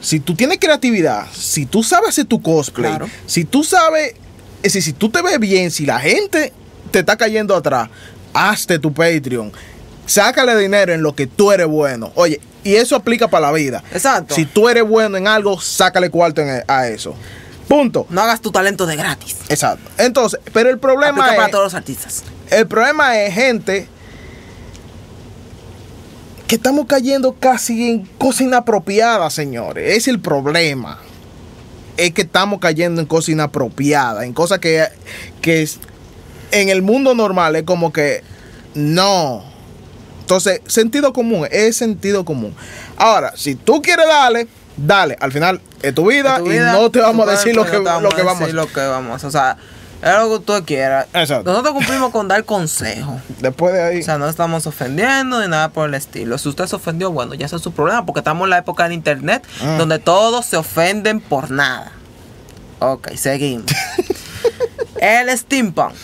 si 0.00 0.18
tú 0.18 0.34
tienes 0.34 0.58
creatividad, 0.58 1.26
si 1.32 1.64
tú 1.64 1.84
sabes 1.84 2.10
hacer 2.10 2.24
tu 2.24 2.42
cosplay, 2.42 2.90
Claro. 2.90 3.08
si 3.26 3.44
tú 3.44 3.62
sabes, 3.62 4.14
es 4.62 4.72
decir, 4.72 4.82
si 4.82 4.92
tú 4.92 5.10
te 5.10 5.22
ves 5.22 5.38
bien, 5.38 5.70
si 5.70 5.86
la 5.86 6.00
gente 6.00 6.52
te 6.90 6.98
está 6.98 7.16
cayendo 7.16 7.54
atrás, 7.54 7.88
hazte 8.34 8.80
tu 8.80 8.92
Patreon. 8.92 9.52
Sácale 10.10 10.56
dinero 10.56 10.92
en 10.92 11.02
lo 11.02 11.14
que 11.14 11.28
tú 11.28 11.52
eres 11.52 11.68
bueno. 11.68 12.10
Oye, 12.16 12.40
y 12.64 12.74
eso 12.74 12.96
aplica 12.96 13.28
para 13.28 13.46
la 13.46 13.52
vida. 13.52 13.80
Exacto. 13.92 14.34
Si 14.34 14.44
tú 14.44 14.68
eres 14.68 14.82
bueno 14.82 15.16
en 15.16 15.28
algo, 15.28 15.60
sácale 15.60 16.10
cuarto 16.10 16.40
en- 16.42 16.64
a 16.66 16.88
eso. 16.88 17.14
Punto. 17.68 18.06
No 18.10 18.20
hagas 18.20 18.40
tu 18.40 18.50
talento 18.50 18.86
de 18.86 18.96
gratis. 18.96 19.36
Exacto. 19.48 19.88
Entonces, 19.98 20.40
pero 20.52 20.68
el 20.68 20.78
problema 20.80 21.22
Aplica 21.22 21.36
para 21.36 21.46
es, 21.46 21.50
todos 21.52 21.64
los 21.66 21.74
artistas. 21.74 22.24
el 22.50 22.66
problema 22.66 23.20
es 23.20 23.32
gente 23.34 23.86
que 26.48 26.56
estamos 26.56 26.86
cayendo 26.86 27.34
casi 27.38 27.88
en 27.90 28.04
cosas 28.18 28.40
inapropiadas, 28.40 29.32
señores. 29.32 29.96
Es 29.96 30.08
el 30.08 30.18
problema. 30.18 30.98
Es 31.96 32.12
que 32.12 32.22
estamos 32.22 32.58
cayendo 32.58 33.00
en 33.00 33.06
cosas 33.06 33.28
inapropiadas, 33.28 34.24
en 34.24 34.32
cosas 34.32 34.58
que, 34.58 34.84
que 35.40 35.62
es- 35.62 35.78
en 36.50 36.68
el 36.68 36.82
mundo 36.82 37.14
normal 37.14 37.54
es 37.54 37.62
como 37.62 37.92
que 37.92 38.24
no. 38.74 39.44
Entonces, 40.30 40.60
sentido 40.68 41.12
común, 41.12 41.48
es 41.50 41.76
sentido 41.76 42.24
común. 42.24 42.54
Ahora, 42.96 43.32
si 43.34 43.56
tú 43.56 43.82
quieres 43.82 44.06
darle, 44.06 44.46
dale, 44.76 45.16
al 45.18 45.32
final 45.32 45.60
es 45.82 45.92
tu 45.92 46.06
vida, 46.06 46.38
tu 46.38 46.52
y 46.52 46.56
no 46.56 46.88
te 46.88 47.00
vamos 47.00 47.26
a 47.26 47.32
decir 47.32 47.56
lo 47.56 47.64
que, 47.64 47.78
lo 47.80 48.10
que 48.10 48.22
vamos 48.22 48.36
a 48.36 48.44
decir 48.44 48.54
lo 48.54 48.72
que 48.72 48.78
vamos. 48.78 49.24
O 49.24 49.30
sea, 49.32 49.56
es 50.00 50.14
lo 50.16 50.38
que 50.38 50.44
tú 50.44 50.64
quieras. 50.64 51.08
Exacto. 51.14 51.50
Nosotros 51.50 51.74
cumplimos 51.74 52.12
con 52.12 52.28
dar 52.28 52.44
consejos. 52.44 53.20
Después 53.40 53.74
de 53.74 53.82
ahí. 53.82 54.00
O 54.02 54.04
sea, 54.04 54.18
no 54.18 54.28
estamos 54.28 54.68
ofendiendo 54.68 55.40
ni 55.40 55.48
nada 55.48 55.70
por 55.70 55.88
el 55.88 55.94
estilo. 55.96 56.38
Si 56.38 56.48
usted 56.48 56.66
se 56.66 56.76
ofendió, 56.76 57.10
bueno, 57.10 57.34
ya 57.34 57.46
ese 57.46 57.56
es 57.56 57.62
su 57.62 57.72
problema, 57.72 58.06
porque 58.06 58.20
estamos 58.20 58.44
en 58.44 58.50
la 58.50 58.58
época 58.58 58.84
del 58.84 58.92
internet 58.92 59.44
Ah. 59.60 59.74
donde 59.78 59.98
todos 59.98 60.46
se 60.46 60.56
ofenden 60.56 61.20
por 61.20 61.50
nada. 61.50 61.90
Ok, 62.78 63.16
seguimos. 63.16 63.66
el 65.00 65.36
steampunk. 65.36 65.96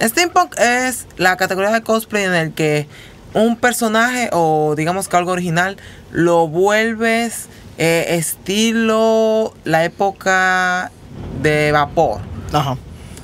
Steampunk 0.00 0.58
es 0.58 1.06
la 1.16 1.36
categoría 1.36 1.70
de 1.70 1.82
cosplay 1.82 2.24
en 2.24 2.34
el 2.34 2.52
que 2.52 2.88
un 3.34 3.56
personaje 3.56 4.30
o 4.32 4.74
digamos 4.76 5.08
que 5.08 5.16
algo 5.16 5.32
original 5.32 5.76
lo 6.10 6.48
vuelves 6.48 7.46
eh, 7.78 8.16
estilo 8.16 9.54
la 9.64 9.84
época 9.84 10.90
de 11.42 11.72
vapor. 11.72 12.20
Ajá. 12.52 12.76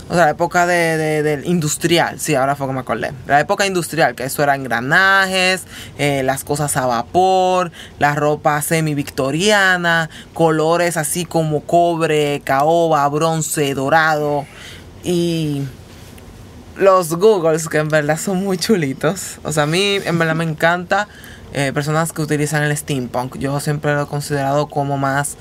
O 0.09 0.15
sea, 0.15 0.27
la 0.27 0.31
época 0.31 0.67
de, 0.67 1.43
industrial, 1.47 2.21
sí, 2.21 2.37
ahora 2.37 2.55
fue 2.55 2.69
que 2.69 2.73
me 2.73 2.79
acordé. 2.79 3.11
La 3.27 3.41
época 3.41 3.67
industrial, 3.67 4.15
que 4.15 4.23
eso 4.23 4.41
era 4.41 4.55
engranajes, 4.55 5.65
eh, 5.99 6.23
las 6.23 6.45
cosas 6.45 6.77
a 6.77 6.87
vapor, 6.87 7.73
la 7.99 8.15
ropa 8.15 8.63
semi-victoriana, 8.63 10.09
colores 10.33 10.97
así 10.97 11.25
como 11.25 11.63
cobre, 11.63 12.41
caoba, 12.45 13.09
bronce, 13.09 13.75
dorado. 13.75 14.47
Y 15.03 15.63
los 16.79 17.15
Googles, 17.15 17.69
que 17.69 17.79
en 17.79 17.89
verdad 17.89 18.19
son 18.19 18.43
muy 18.45 18.59
chulitos. 18.59 19.39
O 19.45 19.53
sea, 19.53 19.65
a 19.65 19.67
mí 19.67 19.99
en 20.05 20.19
verdad 20.19 20.35
me 20.35 20.45
encanta 20.45 21.09
eh, 21.53 21.73
personas 21.73 22.13
que 22.13 22.23
utilizan 22.23 22.63
el 22.63 22.77
steampunk. 22.77 23.39
Yo 23.39 23.59
siempre 23.61 23.95
lo 23.95 24.03
he 24.03 24.07
considerado 24.07 24.69
como 24.69 24.99
más, 24.99 25.37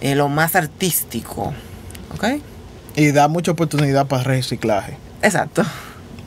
eh, 0.00 0.14
lo 0.14 0.28
más 0.28 0.54
artístico. 0.56 1.52
¿Ok? 2.14 2.40
Y 2.96 3.12
da 3.12 3.28
mucha 3.28 3.50
oportunidad 3.52 4.06
para 4.06 4.22
reciclaje. 4.24 4.96
Exacto. 5.22 5.62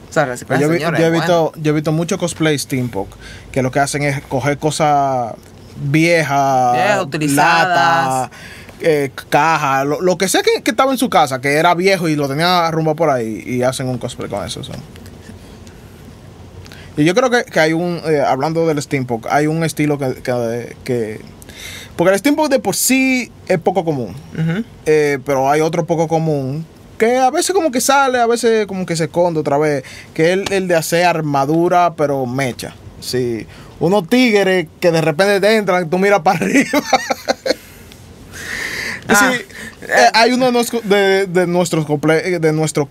O 0.09 0.13
sea, 0.13 0.25
reciclaje, 0.25 0.61
yo, 0.61 0.69
vi- 0.69 0.75
señores, 0.77 0.99
yo 0.99 1.05
he 1.05 1.09
bueno. 1.09 1.21
visto, 1.23 1.51
yo 1.61 1.71
he 1.71 1.73
visto 1.73 1.91
mucho 1.93 2.17
cosplay 2.17 2.57
steampunk 2.59 3.09
que 3.51 3.61
lo 3.63 3.71
que 3.71 3.79
hacen 3.79 4.03
es 4.03 4.21
coger 4.23 4.57
cosas 4.57 5.33
viejas, 5.77 7.01
utilizadas. 7.01 8.29
lata, 8.29 8.31
eh, 8.81 9.11
caja, 9.29 9.83
lo, 9.85 10.01
lo 10.01 10.17
que 10.17 10.27
sea 10.27 10.41
que, 10.43 10.61
que 10.63 10.71
estaba 10.71 10.91
en 10.91 10.97
su 10.97 11.09
casa, 11.09 11.39
que 11.41 11.53
era 11.53 11.73
viejo 11.75 12.07
y 12.09 12.15
lo 12.15 12.27
tenía 12.27 12.67
arrumbado 12.67 12.95
por 12.95 13.09
ahí 13.09 13.43
y 13.45 13.63
hacen 13.63 13.87
un 13.87 13.97
cosplay 13.97 14.29
con 14.29 14.45
eso. 14.45 14.61
Y 16.97 17.05
yo 17.05 17.15
creo 17.15 17.29
que, 17.29 17.43
que 17.45 17.59
hay 17.59 17.73
un, 17.73 18.01
eh, 18.05 18.19
hablando 18.25 18.67
del 18.67 18.81
steampunk, 18.81 19.27
hay 19.29 19.47
un 19.47 19.63
estilo 19.63 19.97
que, 19.97 20.15
que, 20.15 20.75
que- 20.83 21.21
porque 21.95 22.13
el 22.13 22.19
steampunk 22.19 22.49
de 22.49 22.59
por 22.59 22.75
sí 22.75 23.31
es 23.47 23.59
poco 23.59 23.85
común. 23.85 24.15
Eh, 24.85 25.19
pero 25.25 25.49
hay 25.49 25.61
otro 25.61 25.85
poco 25.85 26.07
común 26.07 26.65
que 26.97 27.17
a 27.17 27.29
veces 27.31 27.53
como 27.55 27.71
que 27.71 27.81
sale, 27.81 28.19
a 28.19 28.27
veces 28.27 28.65
como 28.67 28.85
que 28.85 28.95
se 28.95 29.05
esconde 29.05 29.39
otra 29.39 29.57
vez, 29.57 29.83
que 30.13 30.27
es 30.27 30.29
el, 30.39 30.51
el 30.53 30.67
de 30.67 30.75
hacer 30.75 31.05
armadura 31.05 31.93
pero 31.95 32.25
mecha. 32.25 32.75
Sí, 32.99 33.45
unos 33.79 34.07
tigres 34.07 34.67
que 34.79 34.91
de 34.91 35.01
repente 35.01 35.39
te 35.41 35.55
entran, 35.57 35.89
tú 35.89 35.97
miras 35.97 36.19
para 36.21 36.37
arriba. 36.45 36.81
Ah. 39.07 39.31
Sí, 39.33 39.41
eh, 39.83 40.09
hay 40.13 40.31
uno 40.31 40.45
de, 40.45 40.51
nuestros 41.47 41.85
cosplay, 41.85 42.39
de 42.39 42.53
nuestro 42.53 42.87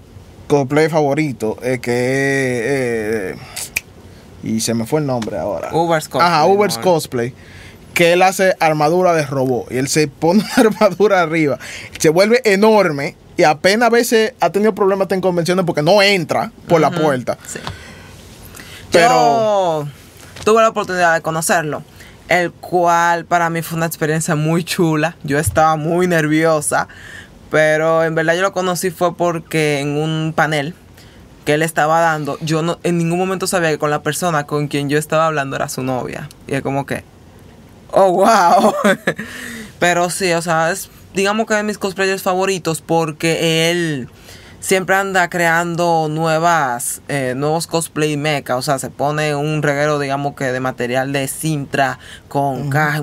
cosplay 0.49 0.89
favorito 0.89 1.57
eh, 1.63 1.79
que 1.81 1.93
eh, 1.95 3.37
y 4.43 4.61
se 4.61 4.75
me 4.75 4.87
fue 4.87 5.01
el 5.01 5.07
nombre 5.07 5.39
ahora. 5.39 5.71
Uber's 5.73 6.09
Cosplay, 6.09 6.27
Ajá, 6.33 6.47
Uber's. 6.47 6.79
Cosplay. 6.79 7.35
Que 7.95 8.13
él 8.15 8.23
hace 8.23 8.57
armadura 8.61 9.13
de 9.13 9.27
robot. 9.27 9.71
Y 9.71 9.77
él 9.77 9.89
se 9.89 10.09
pone 10.09 10.43
una 10.43 10.55
armadura 10.69 11.21
arriba. 11.23 11.59
Se 11.99 12.09
vuelve 12.09 12.41
enorme. 12.45 13.17
Y 13.37 13.43
apenas 13.43 13.87
a 13.87 13.91
veces 13.91 14.35
ha 14.41 14.51
tenido 14.51 14.75
problemas 14.75 15.11
en 15.13 15.21
convenciones 15.21 15.65
porque 15.65 15.83
no 15.83 16.03
entra 16.03 16.53
por 16.69 16.81
la 16.81 16.91
puerta. 16.91 17.39
Sí. 17.47 17.59
Pero- 18.93 19.85
Yo 19.85 20.45
tuve 20.45 20.61
la 20.63 20.69
oportunidad 20.69 21.15
de 21.15 21.23
conocerlo, 21.23 21.83
el 22.31 22.53
cual 22.53 23.27
para 23.27 23.51
mí 23.51 23.61
fue 23.61 23.77
una 23.77 23.87
experiencia 23.87 24.35
muy 24.37 24.65
chula. 24.65 25.17
Yo 25.25 25.39
estaba 25.39 25.77
muy 25.77 26.07
nerviosa, 26.07 26.89
pero 27.51 28.05
en 28.05 28.15
verdad 28.15 28.37
yo 28.37 28.43
lo 28.43 28.53
conocí 28.53 28.91
fue 28.91 29.15
porque 29.15 29.81
en 29.81 29.99
un 29.99 30.33
panel 30.35 30.75
que 31.45 31.55
él 31.55 31.63
estaba 31.63 32.01
dando, 32.01 32.39
yo 32.41 32.63
no, 32.63 32.79
en 32.85 32.99
ningún 32.99 33.19
momento 33.19 33.47
sabía 33.47 33.71
que 33.71 33.79
con 33.79 33.91
la 33.91 34.03
persona 34.03 34.47
con 34.47 34.69
quien 34.69 34.89
yo 34.89 34.97
estaba 34.97 35.27
hablando 35.27 35.57
era 35.57 35.69
su 35.69 35.83
novia. 35.83 36.29
Y 36.47 36.55
es 36.55 36.63
como 36.63 36.87
que, 36.87 37.05
oh, 37.91 38.13
wow. 38.13 38.75
Pero 39.81 40.09
sí, 40.09 40.33
o 40.33 40.41
sea, 40.41 40.71
es 40.71 40.89
digamos 41.15 41.47
que 41.47 41.55
de 41.55 41.63
mis 41.65 41.79
cosplayers 41.79 42.23
favoritos 42.23 42.81
porque 42.81 43.71
él 43.71 44.09
siempre 44.61 44.95
anda 44.95 45.29
creando 45.29 46.09
nuevas, 46.11 47.03
eh, 47.09 47.35
nuevos 47.37 47.67
cosplay 47.67 48.17
mecha. 48.17 48.57
O 48.57 48.63
sea, 48.63 48.79
se 48.79 48.91
pone 48.91 49.35
un 49.35 49.63
reguero, 49.63 49.99
digamos 49.99 50.35
que 50.37 50.45
de 50.53 50.61
material 50.61 51.13
de 51.13 51.27
Sintra 51.29 51.99
con 52.29 52.71
caja, 52.71 53.03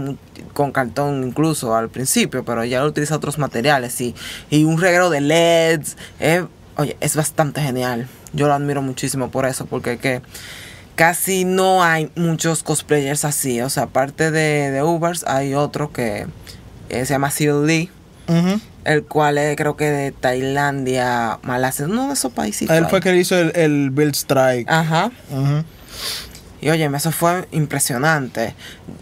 con 0.53 0.71
cartón 0.71 1.23
incluso 1.23 1.75
al 1.75 1.89
principio, 1.89 2.45
pero 2.45 2.63
ya 2.63 2.81
lo 2.81 2.87
utiliza 2.87 3.15
otros 3.15 3.37
materiales 3.37 3.99
y, 4.01 4.15
y 4.49 4.63
un 4.63 4.79
reguero 4.79 5.09
de 5.09 5.21
LEDs. 5.21 5.97
eh, 6.19 6.45
oye, 6.77 6.95
es 7.01 7.15
bastante 7.15 7.61
genial. 7.61 8.07
Yo 8.33 8.47
lo 8.47 8.53
admiro 8.53 8.81
muchísimo 8.81 9.31
por 9.31 9.45
eso, 9.45 9.65
porque 9.65 9.97
que 9.97 10.21
casi 10.95 11.45
no 11.45 11.83
hay 11.83 12.11
muchos 12.15 12.61
cosplayers 12.63 13.25
así. 13.25 13.61
O 13.61 13.69
sea, 13.69 13.83
aparte 13.83 14.31
de, 14.31 14.69
de 14.71 14.83
Ubers, 14.83 15.23
hay 15.25 15.53
otro 15.55 15.91
que 15.91 16.27
eh, 16.89 17.05
se 17.05 17.13
llama 17.13 17.31
Seal 17.31 17.65
Lee, 17.65 17.89
Ujú. 18.27 18.59
El 18.87 19.03
cual 19.03 19.37
es 19.37 19.55
creo 19.55 19.75
que 19.77 19.85
de 19.91 20.11
Tailandia, 20.11 21.39
Malasia, 21.43 21.85
uno 21.85 22.07
de 22.07 22.13
esos 22.13 22.31
países. 22.31 22.69
Él 22.69 22.87
fue 22.87 22.99
que 23.01 23.15
hizo 23.15 23.37
el, 23.37 23.51
el 23.55 23.89
Build 23.91 24.15
Strike. 24.15 24.69
Ajá. 24.69 25.11
Ujú. 25.29 25.63
Y 26.59 26.69
oye, 26.71 26.89
eso 26.95 27.11
fue 27.11 27.47
impresionante. 27.51 28.55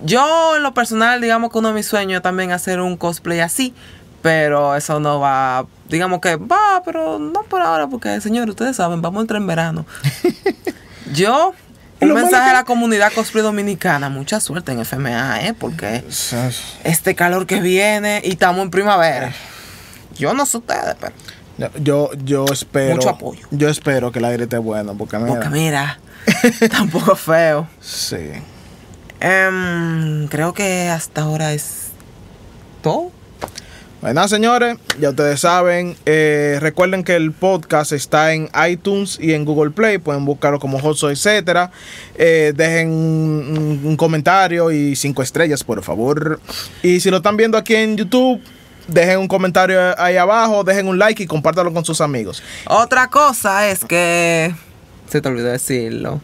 Yo, 0.03 0.57
en 0.57 0.63
lo 0.63 0.73
personal, 0.73 1.21
digamos 1.21 1.51
que 1.51 1.57
uno 1.59 1.69
de 1.69 1.73
mis 1.75 1.85
sueños 1.85 2.17
es 2.17 2.23
también 2.23 2.51
hacer 2.51 2.81
un 2.81 2.97
cosplay 2.97 3.39
así. 3.39 3.73
Pero 4.21 4.75
eso 4.75 4.99
no 4.99 5.19
va, 5.19 5.67
digamos 5.87 6.19
que 6.19 6.35
va, 6.35 6.81
pero 6.83 7.19
no 7.19 7.43
por 7.43 7.61
ahora, 7.61 7.85
porque 7.87 8.19
señores, 8.21 8.49
ustedes 8.49 8.75
saben, 8.75 8.99
vamos 9.03 9.19
a 9.19 9.21
entrar 9.21 9.39
en 9.39 9.45
verano. 9.45 9.85
Yo, 11.13 11.53
un 12.01 12.07
lo 12.09 12.15
mensaje 12.15 12.43
que- 12.45 12.49
a 12.49 12.53
la 12.53 12.63
comunidad 12.63 13.13
cosplay 13.13 13.43
dominicana, 13.43 14.09
mucha 14.09 14.39
suerte 14.39 14.71
en 14.71 14.79
FMA, 14.83 15.45
¿eh? 15.45 15.53
Porque 15.53 16.03
este 16.83 17.13
calor 17.13 17.45
que 17.45 17.61
viene 17.61 18.19
y 18.25 18.31
estamos 18.31 18.63
en 18.63 18.71
primavera. 18.71 19.31
Yo 20.15 20.33
no 20.33 20.45
sé 20.45 20.57
ustedes, 20.57 20.95
pero. 20.99 21.13
Yo, 21.81 22.09
yo 22.23 22.45
espero. 22.51 22.95
Mucho 22.95 23.09
apoyo. 23.09 23.47
Yo 23.51 23.69
espero 23.69 24.11
que 24.11 24.19
el 24.19 24.25
aire 24.25 24.43
esté 24.43 24.57
bueno. 24.57 24.95
Porque 24.97 25.17
mira, 25.17 25.33
Porque 25.33 25.49
mira, 25.49 25.99
tampoco 26.71 27.15
feo. 27.15 27.67
Sí. 27.79 28.17
Em, 29.19 30.27
creo 30.27 30.53
que 30.53 30.89
hasta 30.89 31.21
ahora 31.21 31.53
es 31.53 31.87
todo. 32.81 33.11
Nada, 34.01 34.27
señores, 34.27 34.77
ya 34.99 35.09
ustedes 35.09 35.39
saben. 35.39 35.95
eh, 36.05 36.59
recuerden 36.61 37.03
que 37.03 37.15
el 37.15 37.31
podcast 37.31 37.91
está 37.91 38.33
en 38.33 38.49
iTunes 38.69 39.17
y 39.19 39.33
en 39.33 39.45
Google 39.45 39.71
Play. 39.71 39.97
Pueden 39.97 40.25
buscarlo 40.25 40.59
como 40.59 40.77
Joso, 40.79 41.09
etcétera. 41.09 41.71
Eh, 42.15 42.53
dejen 42.55 42.91
un, 42.91 43.81
un 43.83 43.97
comentario 43.97 44.69
y 44.71 44.95
cinco 44.95 45.23
estrellas, 45.23 45.63
por 45.63 45.81
favor. 45.81 46.39
Y 46.83 46.99
si 46.99 47.09
lo 47.09 47.17
están 47.17 47.35
viendo 47.35 47.57
aquí 47.57 47.73
en 47.73 47.97
YouTube, 47.97 48.39
dejen 48.87 49.19
un 49.19 49.27
comentario 49.27 49.79
ahí 49.99 50.17
abajo, 50.17 50.63
dejen 50.63 50.87
un 50.87 50.99
like 50.99 51.23
y 51.23 51.27
compártalo 51.27 51.73
con 51.73 51.85
sus 51.85 52.01
amigos. 52.01 52.41
Otra 52.67 53.09
cosa 53.09 53.69
es 53.69 53.85
que. 53.85 54.53
Se 55.09 55.21
te 55.21 55.29
olvidó 55.29 55.47
decirlo. 55.47 56.21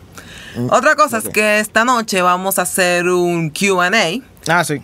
Otra 0.70 0.96
cosa 0.96 1.20
es 1.20 1.30
que 1.30 1.60
esta 1.60 1.86
noche 1.86 2.22
vamos 2.22 2.60
a 2.60 2.64
hacer 2.64 3.08
un 3.08 3.52
QA. 3.52 3.90
Ah, 4.48 4.64
sí. 4.64 4.82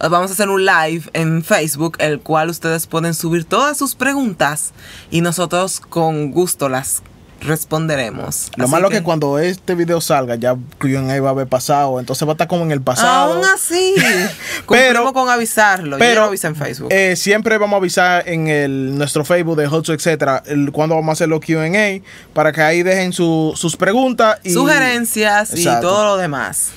Vamos 0.00 0.30
a 0.30 0.34
hacer 0.34 0.48
un 0.50 0.66
live 0.66 1.02
en 1.14 1.42
Facebook, 1.42 1.96
el 1.98 2.20
cual 2.20 2.50
ustedes 2.50 2.86
pueden 2.86 3.14
subir 3.14 3.44
todas 3.44 3.78
sus 3.78 3.94
preguntas 3.94 4.72
y 5.10 5.22
nosotros 5.22 5.80
con 5.80 6.30
gusto 6.30 6.68
las 6.68 7.02
responderemos. 7.40 8.50
Lo 8.56 8.64
Así 8.64 8.70
malo 8.72 8.88
es 8.88 8.94
que 8.98 9.02
cuando 9.02 9.38
este 9.38 9.74
video 9.74 10.00
salga, 10.00 10.34
ya 10.36 10.56
Q&A 10.80 11.20
va 11.20 11.28
a 11.28 11.30
haber 11.32 11.46
pasado. 11.46 12.00
Entonces 12.00 12.26
va 12.26 12.32
a 12.32 12.34
estar 12.34 12.48
como 12.48 12.62
en 12.64 12.72
el 12.72 12.80
pasado. 12.80 13.34
Aún 13.34 13.44
así, 13.44 13.94
Pero- 14.68 15.12
con 15.12 15.28
avisarlo. 15.30 15.96
Yo 15.96 15.98
Pero 15.98 16.20
lo 16.22 16.26
avisé 16.28 16.46
en 16.48 16.56
Facebook. 16.56 16.88
eh, 16.92 17.16
siempre 17.16 17.56
vamos 17.58 17.74
a 17.74 17.76
avisar 17.78 18.28
en 18.28 18.48
el, 18.48 18.96
nuestro 18.98 19.24
Facebook 19.24 19.56
de 19.56 19.66
Hotso, 19.68 19.92
etcétera, 19.92 20.42
el- 20.46 20.72
cuando 20.72 20.94
vamos 20.94 21.10
a 21.10 21.12
hacer 21.14 21.28
los 21.28 21.40
QA, 21.40 22.00
para 22.32 22.52
que 22.52 22.60
ahí 22.62 22.82
dejen 22.82 23.12
su- 23.12 23.52
sus 23.56 23.76
preguntas 23.76 24.38
y 24.44 24.52
Sugerencias 24.52 25.52
y 25.56 25.64
todo 25.64 26.04
lo 26.04 26.16
demás. 26.16 26.70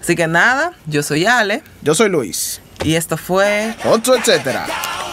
Así 0.00 0.16
que 0.16 0.26
nada, 0.26 0.72
yo 0.86 1.02
soy 1.02 1.26
Ale 1.26 1.62
Yo 1.82 1.94
soy 1.94 2.08
Luis. 2.08 2.60
y 2.84 2.94
esto 2.94 3.16
fue 3.16 3.74
Hotso, 3.84 4.14
etcétera.「 4.16 5.09